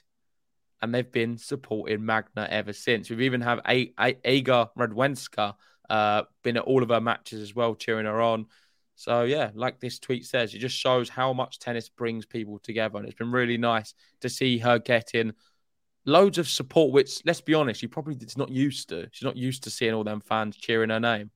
and 0.82 0.94
they've 0.94 1.12
been 1.12 1.38
supporting 1.38 2.06
Magda 2.06 2.48
ever 2.52 2.74
since. 2.74 3.10
We've 3.10 3.22
even 3.22 3.42
have 3.42 3.60
a- 3.68 3.94
a- 4.00 4.20
Aga 4.24 4.72
Radwanska 4.78 5.56
uh, 5.90 6.24
been 6.44 6.58
at 6.58 6.64
all 6.64 6.84
of 6.84 6.90
her 6.90 7.02
matches 7.02 7.42
as 7.42 7.56
well, 7.56 7.76
cheering 7.76 8.06
her 8.06 8.22
on. 8.22 8.46
So 8.96 9.24
yeah, 9.24 9.52
like 9.54 9.80
this 9.80 9.98
tweet 10.00 10.26
says, 10.26 10.54
it 10.54 10.60
just 10.60 10.78
shows 10.78 11.10
how 11.10 11.34
much 11.34 11.60
tennis 11.60 11.90
brings 11.90 12.26
people 12.26 12.60
together, 12.60 12.98
and 12.98 13.08
it's 13.08 13.18
been 13.18 13.32
really 13.32 13.58
nice 13.58 13.94
to 14.22 14.30
see 14.30 14.58
her 14.60 14.78
getting 14.78 15.34
loads 16.10 16.38
of 16.38 16.48
support. 16.48 16.92
Which, 16.92 17.22
let's 17.26 17.42
be 17.42 17.54
honest, 17.54 17.80
she 17.80 17.88
probably 17.88 18.16
is 18.16 18.38
not 18.38 18.50
used 18.50 18.90
to. 18.90 19.08
She's 19.12 19.26
not 19.26 19.38
used 19.38 19.64
to 19.64 19.70
seeing 19.70 19.94
all 19.94 20.04
them 20.04 20.22
fans 20.22 20.58
cheering 20.58 20.90
her 20.90 21.00
name. 21.00 21.32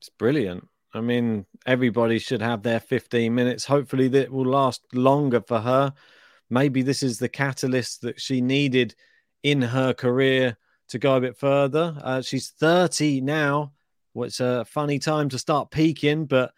It's 0.00 0.08
brilliant. 0.08 0.66
I 0.94 1.00
mean, 1.00 1.44
everybody 1.66 2.18
should 2.18 2.40
have 2.40 2.62
their 2.62 2.80
15 2.80 3.34
minutes. 3.34 3.64
Hopefully, 3.64 4.08
that 4.08 4.30
will 4.30 4.46
last 4.46 4.82
longer 4.94 5.40
for 5.40 5.60
her. 5.60 5.92
Maybe 6.50 6.82
this 6.82 7.02
is 7.02 7.18
the 7.18 7.28
catalyst 7.28 8.02
that 8.02 8.20
she 8.20 8.40
needed 8.40 8.94
in 9.42 9.60
her 9.60 9.92
career 9.92 10.56
to 10.88 10.98
go 10.98 11.16
a 11.16 11.20
bit 11.20 11.36
further. 11.36 11.96
Uh, 12.02 12.22
she's 12.22 12.50
30 12.50 13.20
now. 13.20 13.72
Well, 14.14 14.26
it's 14.26 14.40
a 14.40 14.64
funny 14.64 14.98
time 14.98 15.28
to 15.28 15.38
start 15.38 15.70
peaking, 15.70 16.26
but 16.26 16.52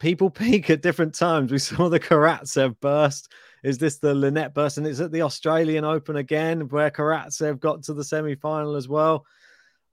people 0.00 0.30
peak 0.30 0.70
at 0.70 0.82
different 0.82 1.14
times. 1.14 1.52
We 1.52 1.58
saw 1.58 1.88
the 1.88 2.00
Karatsev 2.00 2.80
burst. 2.80 3.32
Is 3.62 3.78
this 3.78 3.98
the 3.98 4.14
Linette 4.14 4.54
burst? 4.54 4.78
And 4.78 4.86
it's 4.86 5.00
at 5.00 5.12
the 5.12 5.22
Australian 5.22 5.84
Open 5.84 6.16
again, 6.16 6.68
where 6.68 6.90
Karatsev 6.90 7.60
got 7.60 7.82
to 7.84 7.94
the 7.94 8.04
semi 8.04 8.34
final 8.34 8.76
as 8.76 8.88
well. 8.88 9.24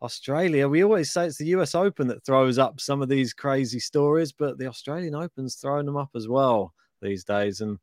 Australia, 0.02 0.68
we 0.68 0.84
always 0.84 1.12
say 1.12 1.26
it's 1.26 1.38
the 1.38 1.48
US 1.48 1.74
Open 1.74 2.08
that 2.08 2.24
throws 2.26 2.58
up 2.58 2.80
some 2.80 3.02
of 3.02 3.10
these 3.10 3.34
crazy 3.34 3.80
stories, 3.80 4.32
but 4.32 4.58
the 4.58 4.68
Australian 4.68 5.16
Open's 5.16 5.56
throwing 5.56 5.86
them 5.86 5.98
up 5.98 6.10
as 6.16 6.28
well 6.28 6.74
these 7.02 7.24
days 7.24 7.62
and 7.62 7.80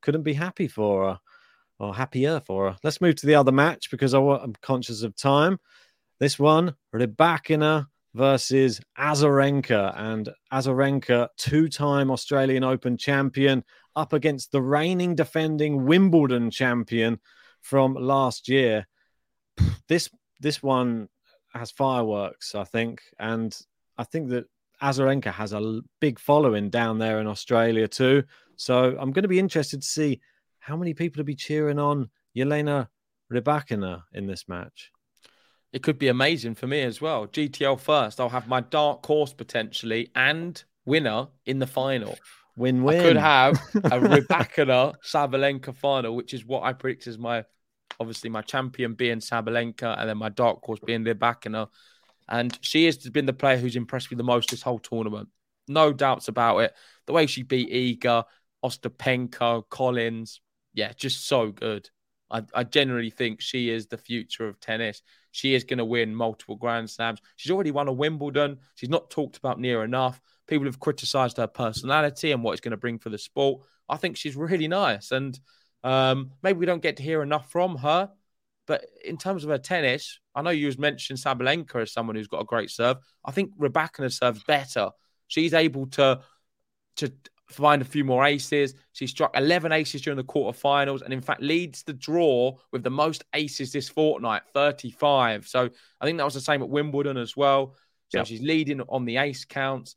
couldn't 0.00 0.22
be 0.22 0.34
happy 0.34 0.68
for 0.68 1.10
her 1.10 1.18
or 1.78 1.94
happier 1.94 2.40
for 2.40 2.70
her. 2.70 2.76
Let's 2.82 3.00
move 3.00 3.16
to 3.16 3.26
the 3.26 3.34
other 3.34 3.52
match 3.52 3.90
because 3.90 4.14
I'm 4.14 4.54
conscious 4.62 5.02
of 5.02 5.14
time. 5.16 5.58
This 6.20 6.38
one, 6.38 6.74
Rybakina 6.94 7.86
versus 8.14 8.80
Azarenka. 8.98 9.94
And 9.96 10.28
Azarenka, 10.52 11.28
two 11.36 11.68
time 11.68 12.10
Australian 12.10 12.64
Open 12.64 12.96
champion, 12.96 13.64
up 13.98 14.12
against 14.12 14.52
the 14.52 14.62
reigning 14.62 15.14
defending 15.14 15.84
Wimbledon 15.84 16.50
champion 16.50 17.18
from 17.60 17.94
last 17.94 18.48
year. 18.48 18.86
This 19.88 20.08
this 20.40 20.62
one 20.62 21.08
has 21.52 21.70
fireworks, 21.70 22.54
I 22.54 22.64
think, 22.64 23.02
and 23.18 23.56
I 23.96 24.04
think 24.04 24.30
that 24.30 24.44
Azarenka 24.80 25.32
has 25.32 25.52
a 25.52 25.80
big 26.00 26.20
following 26.20 26.70
down 26.70 26.98
there 26.98 27.20
in 27.20 27.26
Australia 27.26 27.88
too. 27.88 28.22
So 28.56 28.96
I'm 28.98 29.12
going 29.12 29.24
to 29.24 29.28
be 29.28 29.40
interested 29.40 29.82
to 29.82 29.88
see 29.88 30.20
how 30.60 30.76
many 30.76 30.94
people 30.94 31.20
will 31.20 31.26
be 31.26 31.34
cheering 31.34 31.78
on 31.78 32.10
Jelena 32.36 32.88
Rybakina 33.32 34.02
in 34.12 34.26
this 34.26 34.46
match 34.46 34.92
it 35.72 35.82
could 35.82 35.98
be 35.98 36.08
amazing 36.08 36.54
for 36.54 36.66
me 36.66 36.82
as 36.82 37.00
well. 37.00 37.26
GTL 37.26 37.78
first, 37.78 38.20
I'll 38.20 38.30
have 38.30 38.48
my 38.48 38.60
dark 38.60 39.04
horse 39.04 39.32
potentially 39.32 40.10
and 40.14 40.62
winner 40.84 41.28
in 41.44 41.58
the 41.58 41.66
final. 41.66 42.18
Win 42.58 42.82
win. 42.82 43.00
I 43.00 43.02
could 43.02 43.16
have 43.16 43.54
a 43.74 43.78
Rybakina 44.00 44.94
Sabalenka 45.04 45.74
final, 45.74 46.16
which 46.16 46.34
is 46.34 46.44
what 46.44 46.64
I 46.64 46.72
predict 46.72 47.06
as 47.06 47.18
my 47.18 47.44
obviously 48.00 48.30
my 48.30 48.42
champion 48.42 48.94
being 48.94 49.18
Sabalenka, 49.18 49.98
and 49.98 50.08
then 50.08 50.18
my 50.18 50.28
dark 50.28 50.62
horse 50.62 50.80
being 50.84 51.04
Rybakina. 51.04 51.68
And 52.28 52.56
she 52.60 52.84
has 52.86 52.98
been 52.98 53.26
the 53.26 53.32
player 53.32 53.56
who's 53.56 53.76
impressed 53.76 54.10
me 54.10 54.16
the 54.16 54.22
most 54.22 54.50
this 54.50 54.62
whole 54.62 54.78
tournament. 54.78 55.28
No 55.68 55.92
doubts 55.92 56.28
about 56.28 56.58
it. 56.58 56.74
The 57.06 57.12
way 57.12 57.26
she 57.26 57.42
beat 57.42 58.00
Iga, 58.00 58.24
Ostapenko, 58.64 59.68
Collins, 59.70 60.40
yeah, 60.74 60.92
just 60.92 61.26
so 61.26 61.50
good. 61.50 61.88
I, 62.30 62.42
I 62.54 62.64
generally 62.64 63.10
think 63.10 63.40
she 63.40 63.70
is 63.70 63.86
the 63.86 63.96
future 63.96 64.46
of 64.46 64.60
tennis. 64.60 65.02
She 65.30 65.54
is 65.54 65.64
going 65.64 65.78
to 65.78 65.84
win 65.84 66.14
multiple 66.14 66.56
Grand 66.56 66.90
Slams. 66.90 67.20
She's 67.36 67.50
already 67.50 67.70
won 67.70 67.88
a 67.88 67.92
Wimbledon. 67.92 68.58
She's 68.74 68.90
not 68.90 69.10
talked 69.10 69.38
about 69.38 69.60
near 69.60 69.84
enough. 69.84 70.20
People 70.48 70.66
have 70.66 70.80
criticized 70.80 71.36
her 71.36 71.46
personality 71.46 72.32
and 72.32 72.42
what 72.42 72.52
it's 72.52 72.60
going 72.60 72.72
to 72.72 72.76
bring 72.76 72.98
for 72.98 73.10
the 73.10 73.18
sport. 73.18 73.62
I 73.88 73.96
think 73.96 74.16
she's 74.16 74.36
really 74.36 74.68
nice. 74.68 75.12
And 75.12 75.38
um, 75.84 76.32
maybe 76.42 76.58
we 76.58 76.66
don't 76.66 76.82
get 76.82 76.96
to 76.96 77.02
hear 77.02 77.22
enough 77.22 77.50
from 77.50 77.76
her. 77.76 78.10
But 78.66 78.84
in 79.04 79.16
terms 79.16 79.44
of 79.44 79.50
her 79.50 79.58
tennis, 79.58 80.20
I 80.34 80.42
know 80.42 80.50
you 80.50 80.66
was 80.66 80.78
mentioned 80.78 81.18
Sabalenka 81.18 81.82
as 81.82 81.92
someone 81.92 82.16
who's 82.16 82.28
got 82.28 82.42
a 82.42 82.44
great 82.44 82.70
serve. 82.70 82.98
I 83.24 83.30
think 83.30 83.56
Rybakina 83.58 84.12
serves 84.12 84.42
better. 84.44 84.90
She's 85.28 85.54
able 85.54 85.86
to 85.88 86.20
to 86.96 87.12
find 87.50 87.80
a 87.80 87.84
few 87.84 88.04
more 88.04 88.24
aces. 88.24 88.74
She 88.92 89.06
struck 89.06 89.36
11 89.36 89.72
aces 89.72 90.02
during 90.02 90.16
the 90.16 90.24
quarterfinals 90.24 91.02
and, 91.02 91.12
in 91.12 91.20
fact, 91.20 91.40
leads 91.40 91.82
the 91.82 91.92
draw 91.92 92.56
with 92.72 92.82
the 92.82 92.90
most 92.90 93.24
aces 93.34 93.72
this 93.72 93.88
fortnight 93.88 94.42
35. 94.52 95.48
So 95.48 95.70
I 96.00 96.04
think 96.04 96.18
that 96.18 96.24
was 96.24 96.34
the 96.34 96.40
same 96.40 96.62
at 96.62 96.68
Wimbledon 96.68 97.16
as 97.16 97.36
well. 97.36 97.74
So 98.08 98.18
yep. 98.18 98.26
she's 98.26 98.42
leading 98.42 98.80
on 98.82 99.04
the 99.04 99.18
ace 99.18 99.44
counts. 99.44 99.96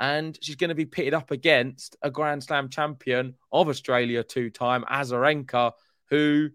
And 0.00 0.36
she's 0.40 0.56
going 0.56 0.70
to 0.70 0.74
be 0.74 0.86
pitted 0.86 1.12
up 1.12 1.30
against 1.30 1.94
a 2.00 2.10
Grand 2.10 2.42
Slam 2.42 2.70
champion 2.70 3.34
of 3.52 3.68
Australia 3.68 4.24
two 4.24 4.48
time, 4.48 4.82
Azarenka, 4.90 5.72
who 6.08 6.48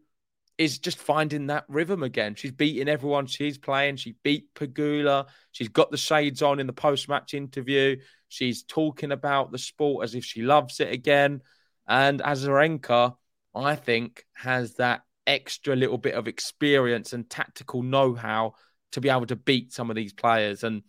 is 0.57 0.79
just 0.79 0.97
finding 0.97 1.47
that 1.47 1.65
rhythm 1.67 2.01
again. 2.01 2.33
She's 2.33 2.51
beating 2.51 2.89
everyone 2.89 3.27
she's 3.27 3.59
playing. 3.59 3.97
She 3.97 4.15
beat 4.23 4.53
Pegula. 4.55 5.27
She's 5.51 5.67
got 5.67 5.91
the 5.91 5.97
shades 5.97 6.41
on 6.41 6.59
in 6.59 6.65
the 6.65 6.73
post 6.73 7.07
match 7.07 7.35
interview. 7.35 7.97
She's 8.29 8.63
talking 8.63 9.11
about 9.11 9.51
the 9.51 9.59
sport 9.59 10.05
as 10.05 10.15
if 10.15 10.25
she 10.25 10.41
loves 10.41 10.79
it 10.79 10.91
again. 10.91 11.41
And 11.87 12.21
Azarenka, 12.21 13.15
I 13.53 13.75
think, 13.75 14.25
has 14.33 14.75
that 14.75 15.01
extra 15.27 15.75
little 15.75 15.97
bit 15.99 16.15
of 16.15 16.27
experience 16.27 17.13
and 17.13 17.29
tactical 17.29 17.83
know 17.83 18.15
how 18.15 18.53
to 18.93 19.01
be 19.01 19.09
able 19.09 19.27
to 19.27 19.35
beat 19.35 19.71
some 19.71 19.89
of 19.89 19.95
these 19.95 20.13
players. 20.13 20.63
And 20.63 20.83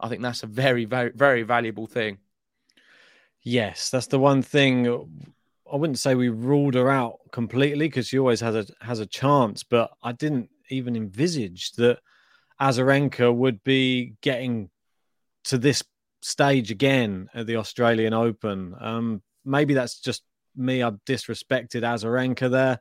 I 0.00 0.08
think 0.08 0.22
that's 0.22 0.42
a 0.42 0.46
very, 0.46 0.84
very, 0.84 1.10
very 1.10 1.42
valuable 1.42 1.86
thing. 1.86 2.18
Yes, 3.42 3.90
that's 3.90 4.06
the 4.06 4.18
one 4.18 4.42
thing. 4.42 4.86
I 5.70 5.76
wouldn't 5.76 5.98
say 5.98 6.14
we 6.14 6.28
ruled 6.28 6.74
her 6.74 6.90
out 6.90 7.18
completely 7.30 7.86
because 7.86 8.08
she 8.08 8.18
always 8.18 8.40
has 8.40 8.54
a 8.54 8.66
has 8.80 9.00
a 9.00 9.06
chance, 9.06 9.62
but 9.62 9.90
I 10.02 10.12
didn't 10.12 10.50
even 10.70 10.96
envisage 10.96 11.72
that 11.72 11.98
Azarenka 12.60 13.34
would 13.34 13.62
be 13.64 14.14
getting 14.20 14.70
to 15.44 15.58
this 15.58 15.82
stage 16.20 16.70
again 16.70 17.28
at 17.34 17.46
the 17.46 17.56
Australian 17.56 18.12
Open. 18.12 18.74
Um, 18.78 19.22
maybe 19.44 19.74
that's 19.74 20.00
just 20.00 20.22
me. 20.56 20.82
I've 20.82 21.04
disrespected 21.04 21.82
Azarenka 21.82 22.50
there, 22.50 22.80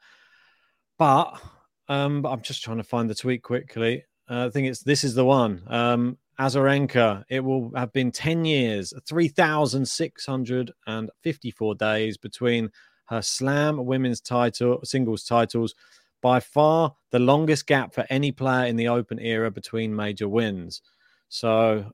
but 0.97 1.39
um, 1.87 2.25
I'm 2.25 2.41
just 2.41 2.63
trying 2.63 2.77
to 2.77 2.83
find 2.83 3.09
the 3.09 3.15
tweet 3.15 3.43
quickly. 3.43 4.05
Uh, 4.29 4.47
I 4.47 4.49
think 4.49 4.67
it's 4.67 4.81
this 4.81 5.03
is 5.03 5.15
the 5.15 5.25
one. 5.25 5.63
Um, 5.67 6.17
Azarenka, 6.39 7.23
it 7.29 7.43
will 7.43 7.71
have 7.75 7.91
been 7.93 8.11
10 8.11 8.45
years, 8.45 8.93
3,654 9.07 11.75
days 11.75 12.17
between 12.17 12.69
her 13.05 13.21
slam 13.21 13.85
women's 13.85 14.21
title, 14.21 14.79
singles 14.83 15.23
titles, 15.23 15.75
by 16.21 16.39
far 16.39 16.95
the 17.11 17.19
longest 17.19 17.67
gap 17.67 17.93
for 17.93 18.05
any 18.09 18.31
player 18.31 18.65
in 18.65 18.75
the 18.75 18.87
open 18.87 19.19
era 19.19 19.49
between 19.49 19.95
major 19.95 20.29
wins. 20.29 20.81
So, 21.29 21.91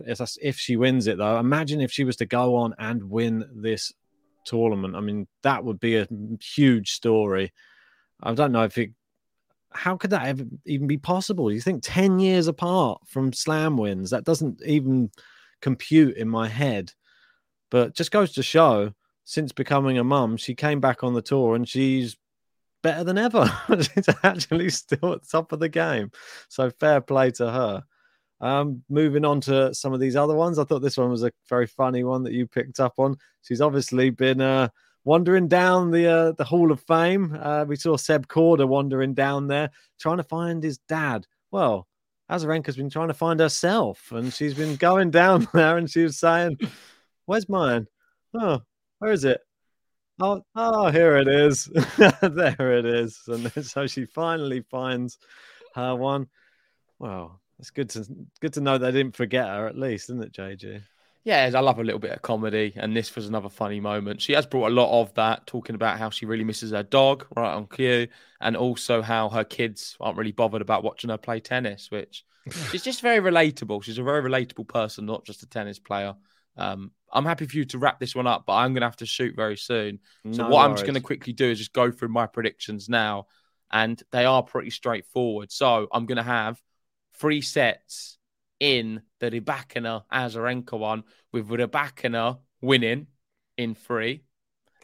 if 0.06 0.58
she 0.58 0.76
wins 0.76 1.06
it, 1.06 1.16
though, 1.18 1.38
imagine 1.38 1.80
if 1.80 1.90
she 1.90 2.04
was 2.04 2.16
to 2.16 2.26
go 2.26 2.56
on 2.56 2.74
and 2.78 3.04
win 3.04 3.48
this 3.54 3.92
tournament. 4.44 4.96
I 4.96 5.00
mean, 5.00 5.26
that 5.42 5.64
would 5.64 5.80
be 5.80 5.96
a 5.96 6.06
huge 6.42 6.92
story. 6.92 7.52
I 8.22 8.34
don't 8.34 8.52
know 8.52 8.64
if 8.64 8.76
it 8.78 8.90
how 9.72 9.96
could 9.96 10.10
that 10.10 10.26
ever 10.26 10.44
even 10.66 10.86
be 10.86 10.98
possible? 10.98 11.52
You 11.52 11.60
think 11.60 11.82
10 11.82 12.18
years 12.20 12.48
apart 12.48 13.02
from 13.06 13.32
slam 13.32 13.76
wins, 13.76 14.10
that 14.10 14.24
doesn't 14.24 14.62
even 14.64 15.10
compute 15.60 16.16
in 16.16 16.28
my 16.28 16.48
head. 16.48 16.92
But 17.70 17.94
just 17.94 18.10
goes 18.10 18.32
to 18.32 18.42
show 18.42 18.92
since 19.24 19.52
becoming 19.52 19.98
a 19.98 20.04
mum, 20.04 20.38
she 20.38 20.54
came 20.54 20.80
back 20.80 21.04
on 21.04 21.12
the 21.12 21.20
tour 21.20 21.54
and 21.54 21.68
she's 21.68 22.16
better 22.82 23.04
than 23.04 23.18
ever. 23.18 23.46
she's 23.68 24.08
actually 24.22 24.70
still 24.70 25.12
at 25.12 25.22
the 25.22 25.28
top 25.30 25.52
of 25.52 25.60
the 25.60 25.68
game. 25.68 26.10
So 26.48 26.70
fair 26.70 27.00
play 27.02 27.30
to 27.32 27.50
her. 27.50 27.82
Um, 28.40 28.84
moving 28.88 29.24
on 29.24 29.40
to 29.42 29.74
some 29.74 29.92
of 29.92 30.00
these 30.00 30.16
other 30.16 30.34
ones, 30.34 30.58
I 30.58 30.64
thought 30.64 30.80
this 30.80 30.96
one 30.96 31.10
was 31.10 31.24
a 31.24 31.32
very 31.48 31.66
funny 31.66 32.04
one 32.04 32.22
that 32.22 32.32
you 32.32 32.46
picked 32.46 32.80
up 32.80 32.94
on. 32.98 33.16
She's 33.42 33.60
obviously 33.60 34.10
been 34.10 34.40
uh, 34.40 34.68
wandering 35.08 35.48
down 35.48 35.90
the 35.90 36.06
uh, 36.06 36.32
the 36.32 36.44
Hall 36.44 36.70
of 36.70 36.82
Fame. 36.82 37.34
Uh, 37.40 37.64
we 37.66 37.76
saw 37.76 37.96
Seb 37.96 38.28
Korda 38.28 38.68
wandering 38.68 39.14
down 39.14 39.46
there, 39.46 39.70
trying 39.98 40.18
to 40.18 40.22
find 40.22 40.62
his 40.62 40.76
dad. 40.86 41.26
Well, 41.50 41.88
Azarenka's 42.30 42.76
been 42.76 42.90
trying 42.90 43.08
to 43.08 43.14
find 43.14 43.40
herself, 43.40 44.12
and 44.12 44.30
she's 44.30 44.52
been 44.52 44.76
going 44.76 45.10
down 45.10 45.48
there, 45.54 45.78
and 45.78 45.90
she 45.90 46.02
was 46.02 46.18
saying, 46.18 46.58
"Where's 47.24 47.48
mine? 47.48 47.88
Oh, 48.34 48.60
where 48.98 49.12
is 49.12 49.24
it? 49.24 49.40
Oh, 50.20 50.42
oh, 50.54 50.90
here 50.90 51.16
it 51.16 51.26
is. 51.26 51.64
there 52.20 52.78
it 52.78 52.84
is." 52.84 53.18
And 53.28 53.50
so 53.64 53.86
she 53.86 54.04
finally 54.04 54.60
finds 54.60 55.16
her 55.74 55.96
one. 55.96 56.26
Well, 56.98 57.40
it's 57.58 57.70
good 57.70 57.88
to 57.90 58.04
good 58.42 58.52
to 58.52 58.60
know 58.60 58.76
they 58.76 58.92
didn't 58.92 59.16
forget 59.16 59.46
her 59.46 59.66
at 59.66 59.78
least, 59.78 60.10
isn't 60.10 60.22
it, 60.22 60.32
JG? 60.34 60.82
Yeah, 61.24 61.50
I 61.54 61.60
love 61.60 61.78
a 61.78 61.84
little 61.84 61.98
bit 61.98 62.12
of 62.12 62.22
comedy, 62.22 62.72
and 62.76 62.96
this 62.96 63.14
was 63.14 63.28
another 63.28 63.48
funny 63.48 63.80
moment. 63.80 64.22
She 64.22 64.32
has 64.32 64.46
brought 64.46 64.68
a 64.68 64.74
lot 64.74 65.00
of 65.00 65.12
that, 65.14 65.46
talking 65.46 65.74
about 65.74 65.98
how 65.98 66.10
she 66.10 66.26
really 66.26 66.44
misses 66.44 66.70
her 66.70 66.82
dog 66.82 67.26
right 67.36 67.52
on 67.52 67.66
cue, 67.66 68.08
and 68.40 68.56
also 68.56 69.02
how 69.02 69.28
her 69.28 69.44
kids 69.44 69.96
aren't 70.00 70.16
really 70.16 70.32
bothered 70.32 70.62
about 70.62 70.84
watching 70.84 71.10
her 71.10 71.18
play 71.18 71.40
tennis, 71.40 71.90
which 71.90 72.24
she's 72.70 72.82
just 72.82 73.02
very 73.02 73.18
relatable. 73.18 73.82
She's 73.82 73.98
a 73.98 74.02
very 74.02 74.22
relatable 74.22 74.68
person, 74.68 75.06
not 75.06 75.24
just 75.24 75.42
a 75.42 75.46
tennis 75.46 75.78
player. 75.78 76.14
Um, 76.56 76.92
I'm 77.12 77.24
happy 77.24 77.46
for 77.46 77.56
you 77.56 77.64
to 77.66 77.78
wrap 77.78 78.00
this 78.00 78.14
one 78.14 78.26
up, 78.26 78.44
but 78.46 78.54
I'm 78.54 78.72
going 78.72 78.82
to 78.82 78.86
have 78.86 78.96
to 78.96 79.06
shoot 79.06 79.34
very 79.34 79.56
soon. 79.56 80.00
So, 80.30 80.42
no 80.42 80.48
what 80.48 80.52
worries. 80.52 80.64
I'm 80.64 80.74
just 80.74 80.84
going 80.84 80.94
to 80.94 81.00
quickly 81.00 81.32
do 81.32 81.50
is 81.50 81.58
just 81.58 81.72
go 81.72 81.90
through 81.90 82.08
my 82.08 82.26
predictions 82.26 82.88
now, 82.88 83.26
and 83.70 84.02
they 84.12 84.24
are 84.24 84.42
pretty 84.42 84.70
straightforward. 84.70 85.50
So, 85.52 85.88
I'm 85.92 86.06
going 86.06 86.16
to 86.16 86.22
have 86.22 86.60
three 87.14 87.40
sets 87.40 88.17
in 88.60 89.02
the 89.20 89.30
Rybakina 89.30 90.02
Azarenka 90.12 90.78
one, 90.78 91.04
with 91.32 91.48
Rybakina 91.48 92.38
winning 92.60 93.06
in 93.56 93.74
three. 93.74 94.24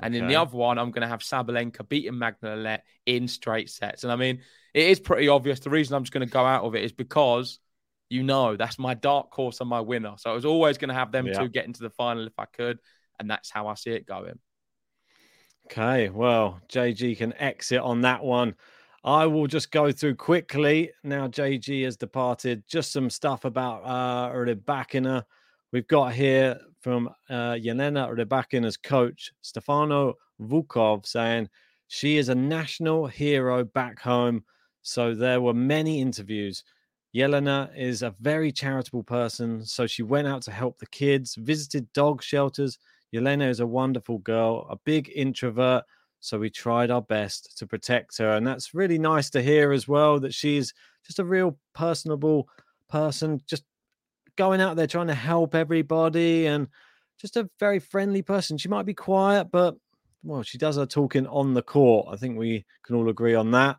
And 0.00 0.14
okay. 0.14 0.22
in 0.22 0.28
the 0.28 0.36
other 0.36 0.56
one, 0.56 0.78
I'm 0.78 0.90
going 0.90 1.02
to 1.02 1.08
have 1.08 1.20
Sabalenka 1.20 1.88
beating 1.88 2.18
Magdalena 2.18 2.80
in 3.06 3.28
straight 3.28 3.70
sets. 3.70 4.02
And 4.02 4.12
I 4.12 4.16
mean, 4.16 4.40
it 4.72 4.86
is 4.88 4.98
pretty 4.98 5.28
obvious. 5.28 5.60
The 5.60 5.70
reason 5.70 5.94
I'm 5.94 6.02
just 6.02 6.12
going 6.12 6.26
to 6.26 6.32
go 6.32 6.44
out 6.44 6.64
of 6.64 6.74
it 6.74 6.82
is 6.82 6.92
because 6.92 7.60
you 8.10 8.22
know 8.22 8.56
that's 8.56 8.78
my 8.78 8.94
dark 8.94 9.32
horse 9.32 9.60
and 9.60 9.68
my 9.68 9.80
winner. 9.80 10.14
So 10.18 10.30
I 10.30 10.34
was 10.34 10.44
always 10.44 10.78
going 10.78 10.88
to 10.88 10.94
have 10.94 11.12
them 11.12 11.26
yeah. 11.26 11.38
two 11.38 11.48
get 11.48 11.66
into 11.66 11.82
the 11.82 11.90
final 11.90 12.26
if 12.26 12.32
I 12.38 12.46
could. 12.46 12.78
And 13.18 13.30
that's 13.30 13.50
how 13.50 13.68
I 13.68 13.74
see 13.74 13.90
it 13.90 14.06
going. 14.06 14.38
Okay. 15.66 16.08
Well, 16.10 16.60
JG 16.68 17.16
can 17.16 17.32
exit 17.34 17.78
on 17.78 18.02
that 18.02 18.24
one. 18.24 18.54
I 19.04 19.26
will 19.26 19.46
just 19.46 19.70
go 19.70 19.92
through 19.92 20.14
quickly. 20.14 20.90
Now 21.02 21.28
JG 21.28 21.84
has 21.84 21.96
departed. 21.96 22.64
Just 22.66 22.90
some 22.90 23.10
stuff 23.10 23.44
about 23.44 23.82
uh, 23.84 24.32
Rybakina. 24.34 25.24
We've 25.72 25.86
got 25.86 26.14
here 26.14 26.58
from 26.80 27.10
uh, 27.28 27.52
Yelena 27.52 28.16
Rybakina's 28.16 28.78
coach, 28.78 29.30
Stefano 29.42 30.14
Vukov, 30.40 31.04
saying 31.04 31.50
she 31.88 32.16
is 32.16 32.30
a 32.30 32.34
national 32.34 33.06
hero 33.06 33.62
back 33.62 34.00
home. 34.00 34.42
So 34.80 35.14
there 35.14 35.42
were 35.42 35.54
many 35.54 36.00
interviews. 36.00 36.64
Yelena 37.14 37.76
is 37.76 38.00
a 38.00 38.14
very 38.22 38.50
charitable 38.50 39.04
person. 39.04 39.66
So 39.66 39.86
she 39.86 40.02
went 40.02 40.28
out 40.28 40.40
to 40.42 40.50
help 40.50 40.78
the 40.78 40.86
kids, 40.86 41.34
visited 41.34 41.92
dog 41.92 42.22
shelters. 42.22 42.78
Yelena 43.14 43.50
is 43.50 43.60
a 43.60 43.66
wonderful 43.66 44.18
girl, 44.18 44.66
a 44.70 44.76
big 44.86 45.12
introvert 45.14 45.84
so 46.24 46.38
we 46.38 46.48
tried 46.48 46.90
our 46.90 47.02
best 47.02 47.58
to 47.58 47.66
protect 47.66 48.16
her. 48.16 48.30
And 48.30 48.46
that's 48.46 48.72
really 48.72 48.98
nice 48.98 49.28
to 49.30 49.42
hear 49.42 49.72
as 49.72 49.86
well 49.86 50.18
that 50.20 50.32
she's 50.32 50.72
just 51.04 51.18
a 51.18 51.24
real 51.24 51.58
personable 51.74 52.48
person, 52.88 53.42
just 53.46 53.62
going 54.36 54.62
out 54.62 54.74
there 54.74 54.86
trying 54.86 55.08
to 55.08 55.14
help 55.14 55.54
everybody 55.54 56.46
and 56.46 56.68
just 57.20 57.36
a 57.36 57.50
very 57.60 57.78
friendly 57.78 58.22
person. 58.22 58.56
She 58.56 58.70
might 58.70 58.86
be 58.86 58.94
quiet, 58.94 59.50
but 59.52 59.76
well, 60.22 60.42
she 60.42 60.56
does 60.56 60.76
her 60.76 60.86
talking 60.86 61.26
on 61.26 61.52
the 61.52 61.60
court. 61.60 62.06
I 62.10 62.16
think 62.16 62.38
we 62.38 62.64
can 62.86 62.96
all 62.96 63.10
agree 63.10 63.34
on 63.34 63.50
that. 63.50 63.76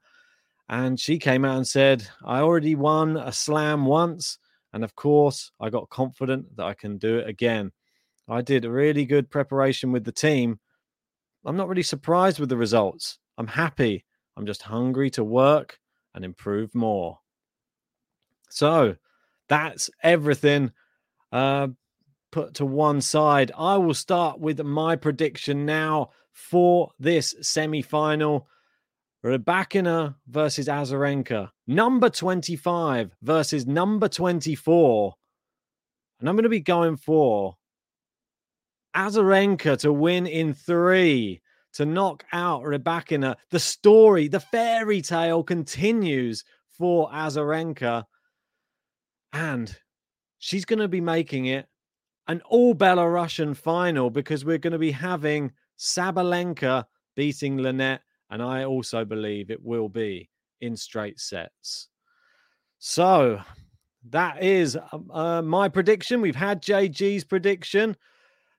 And 0.70 1.00
she 1.00 1.18
came 1.18 1.46
out 1.46 1.58
and 1.58 1.68
said, 1.68 2.08
I 2.24 2.42
already 2.42 2.76
won 2.76 3.18
a 3.18 3.32
slam 3.32 3.88
once. 3.88 4.38
And 4.72 4.84
of 4.84 4.94
course, 4.94 5.52
I 5.60 5.72
got 5.72 5.90
confident 5.90 6.56
that 6.58 6.66
I 6.66 6.76
can 6.76 7.00
do 7.00 7.18
it 7.18 7.28
again. 7.28 7.72
I 8.30 8.44
did 8.44 8.66
a 8.66 8.72
really 8.72 9.06
good 9.06 9.32
preparation 9.32 9.92
with 9.92 10.04
the 10.04 10.12
team 10.12 10.60
I'm 11.46 11.58
not 11.58 11.68
really 11.68 11.84
surprised 11.84 12.40
with 12.40 12.50
the 12.50 12.58
results. 12.58 13.20
I'm 13.38 13.48
happy. 13.48 14.06
I'm 14.38 14.46
just 14.46 14.64
hungry 14.64 15.10
to 15.12 15.24
work 15.24 15.80
and 16.14 16.26
improve 16.26 16.74
more. 16.74 17.20
So 18.50 18.96
that's 19.48 19.90
everything 20.02 20.72
uh, 21.32 21.68
put 22.32 22.56
to 22.56 22.66
one 22.66 23.02
side. 23.02 23.52
I 23.58 23.78
will 23.78 23.94
start 23.94 24.40
with 24.40 24.60
my 24.62 24.96
prediction 24.96 25.66
now 25.66 26.10
for 26.32 26.92
this 27.00 27.36
semi 27.42 27.82
final. 27.82 28.48
Rybakina 29.26 30.16
versus 30.28 30.68
Azarenka, 30.68 31.50
number 31.66 32.10
25 32.10 33.16
versus 33.24 33.66
number 33.66 34.08
24. 34.08 35.16
And 36.20 36.30
I'm 36.30 36.36
going 36.36 36.44
to 36.44 36.50
be 36.50 36.60
going 36.60 36.96
for 36.96 37.58
Azarenka 38.96 39.78
to 39.80 39.92
win 39.92 40.28
in 40.28 40.54
three 40.54 41.42
to 41.74 41.86
knock 41.86 42.24
out 42.32 42.64
Rybakina. 42.64 43.36
The 43.52 43.60
story, 43.60 44.28
the 44.28 44.40
fairy 44.40 45.02
tale 45.02 45.44
continues 45.44 46.44
for 46.70 47.10
Azarenka. 47.12 48.06
And 49.34 49.76
she's 50.40 50.66
going 50.66 50.80
to 50.80 50.88
be 50.88 51.02
making 51.02 51.48
it 51.48 51.68
an 52.28 52.42
all 52.46 52.74
Belarusian 52.74 53.56
final 53.56 54.10
because 54.10 54.46
we're 54.46 54.58
going 54.58 54.74
to 54.74 54.80
be 54.80 54.92
having 54.92 55.52
Sabalenka 55.78 56.86
beating 57.16 57.58
Linette. 57.58 58.02
And 58.30 58.42
I 58.42 58.64
also 58.64 59.06
believe 59.06 59.52
it 59.52 59.62
will 59.62 59.90
be 59.90 60.30
in 60.62 60.76
straight 60.76 61.20
sets. 61.20 61.90
So 62.80 63.42
that 64.10 64.44
is 64.44 64.78
uh, 65.12 65.42
my 65.42 65.70
prediction. 65.70 66.22
We've 66.22 66.36
had 66.36 66.62
JG's 66.62 67.24
prediction. 67.24 67.96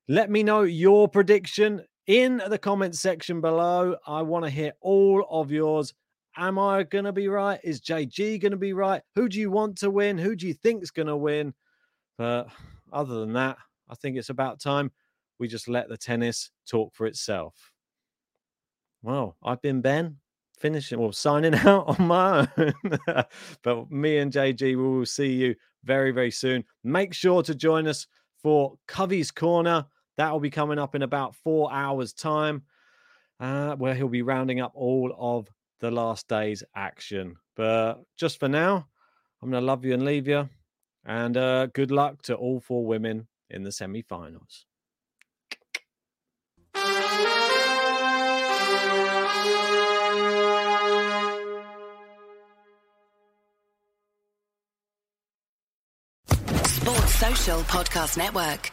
Let 0.09 0.31
me 0.31 0.45
know 0.45 0.63
your 0.63 1.09
prediction 1.09 1.83
in 2.07 2.41
the 2.49 2.59
comments 2.59 3.01
section 3.01 3.41
below. 3.41 3.97
I 4.07 4.23
want 4.23 4.45
to 4.45 4.51
hear 4.51 4.73
all 4.81 5.27
of 5.29 5.51
yours. 5.51 5.93
Am 6.37 6.61
I 6.61 6.85
going 6.85 7.07
to 7.07 7.13
be 7.13 7.27
right? 7.27 7.59
Is 7.65 7.81
JG 7.81 8.41
going 8.41 8.53
to 8.53 8.57
be 8.57 8.73
right? 8.73 9.03
Who 9.17 9.29
do 9.29 9.41
you 9.41 9.51
want 9.51 9.79
to 9.79 9.91
win? 9.91 10.17
Who 10.17 10.37
do 10.37 10.47
you 10.47 10.55
think's 10.55 10.93
going 10.93 11.09
to 11.09 11.17
win? 11.17 11.55
But 12.19 12.49
other 12.93 13.19
than 13.19 13.33
that, 13.33 13.57
I 13.89 13.97
think 13.97 14.17
it's 14.17 14.31
about 14.31 14.61
time 14.61 14.93
we 15.41 15.49
just 15.49 15.67
let 15.67 15.89
the 15.89 15.97
tennis 15.97 16.51
talk 16.71 16.95
for 16.95 17.07
itself. 17.07 17.73
Well, 19.03 19.37
I've 19.43 19.61
been 19.61 19.81
Ben, 19.81 20.19
finishing, 20.57 21.01
well, 21.01 21.11
signing 21.11 21.55
out 21.67 21.99
on 21.99 22.07
my 22.07 22.49
own. 22.57 22.75
but 23.65 23.91
me 23.91 24.19
and 24.19 24.33
JG, 24.33 24.61
we 24.61 24.77
will 24.77 25.05
see 25.05 25.33
you 25.33 25.57
very, 25.83 26.13
very 26.13 26.31
soon. 26.31 26.63
Make 26.85 27.13
sure 27.13 27.43
to 27.43 27.57
join 27.57 27.89
us 27.89 28.07
for 28.41 28.79
Covey's 28.87 29.33
Corner. 29.33 29.85
That 30.17 30.33
will 30.33 30.41
be 30.41 30.51
coming 30.51 30.79
up 30.79 30.95
in 30.95 31.03
about 31.03 31.35
four 31.37 31.73
hours' 31.73 32.13
time, 32.13 32.63
uh, 33.39 33.77
where 33.77 33.95
he'll 33.95 34.09
be 34.09 34.23
rounding 34.23 34.61
up 34.61 34.73
all 34.75 35.15
of 35.19 35.49
the 35.81 35.91
last 35.91 36.29
day's 36.29 36.63
action. 36.75 37.37
But 37.55 38.03
just 38.17 38.39
for 38.41 38.49
now, 38.49 38.89
I'm 39.43 39.51
going 39.51 39.63
to 39.63 39.67
love 39.67 39.85
you 39.85 39.95
and 39.95 40.05
leave 40.05 40.27
you. 40.27 40.49
And 41.05 41.37
uh, 41.37 41.67
good 41.67 41.91
luck 41.91 42.23
to 42.23 42.35
all 42.35 42.61
four 42.61 42.85
women 42.85 43.29
in 43.51 43.63
the 43.63 43.73
semi 43.73 44.03
finals. 44.03 44.67
Sports 56.67 57.15
Social 57.15 57.61
Podcast 57.63 58.17
Network. 58.17 58.73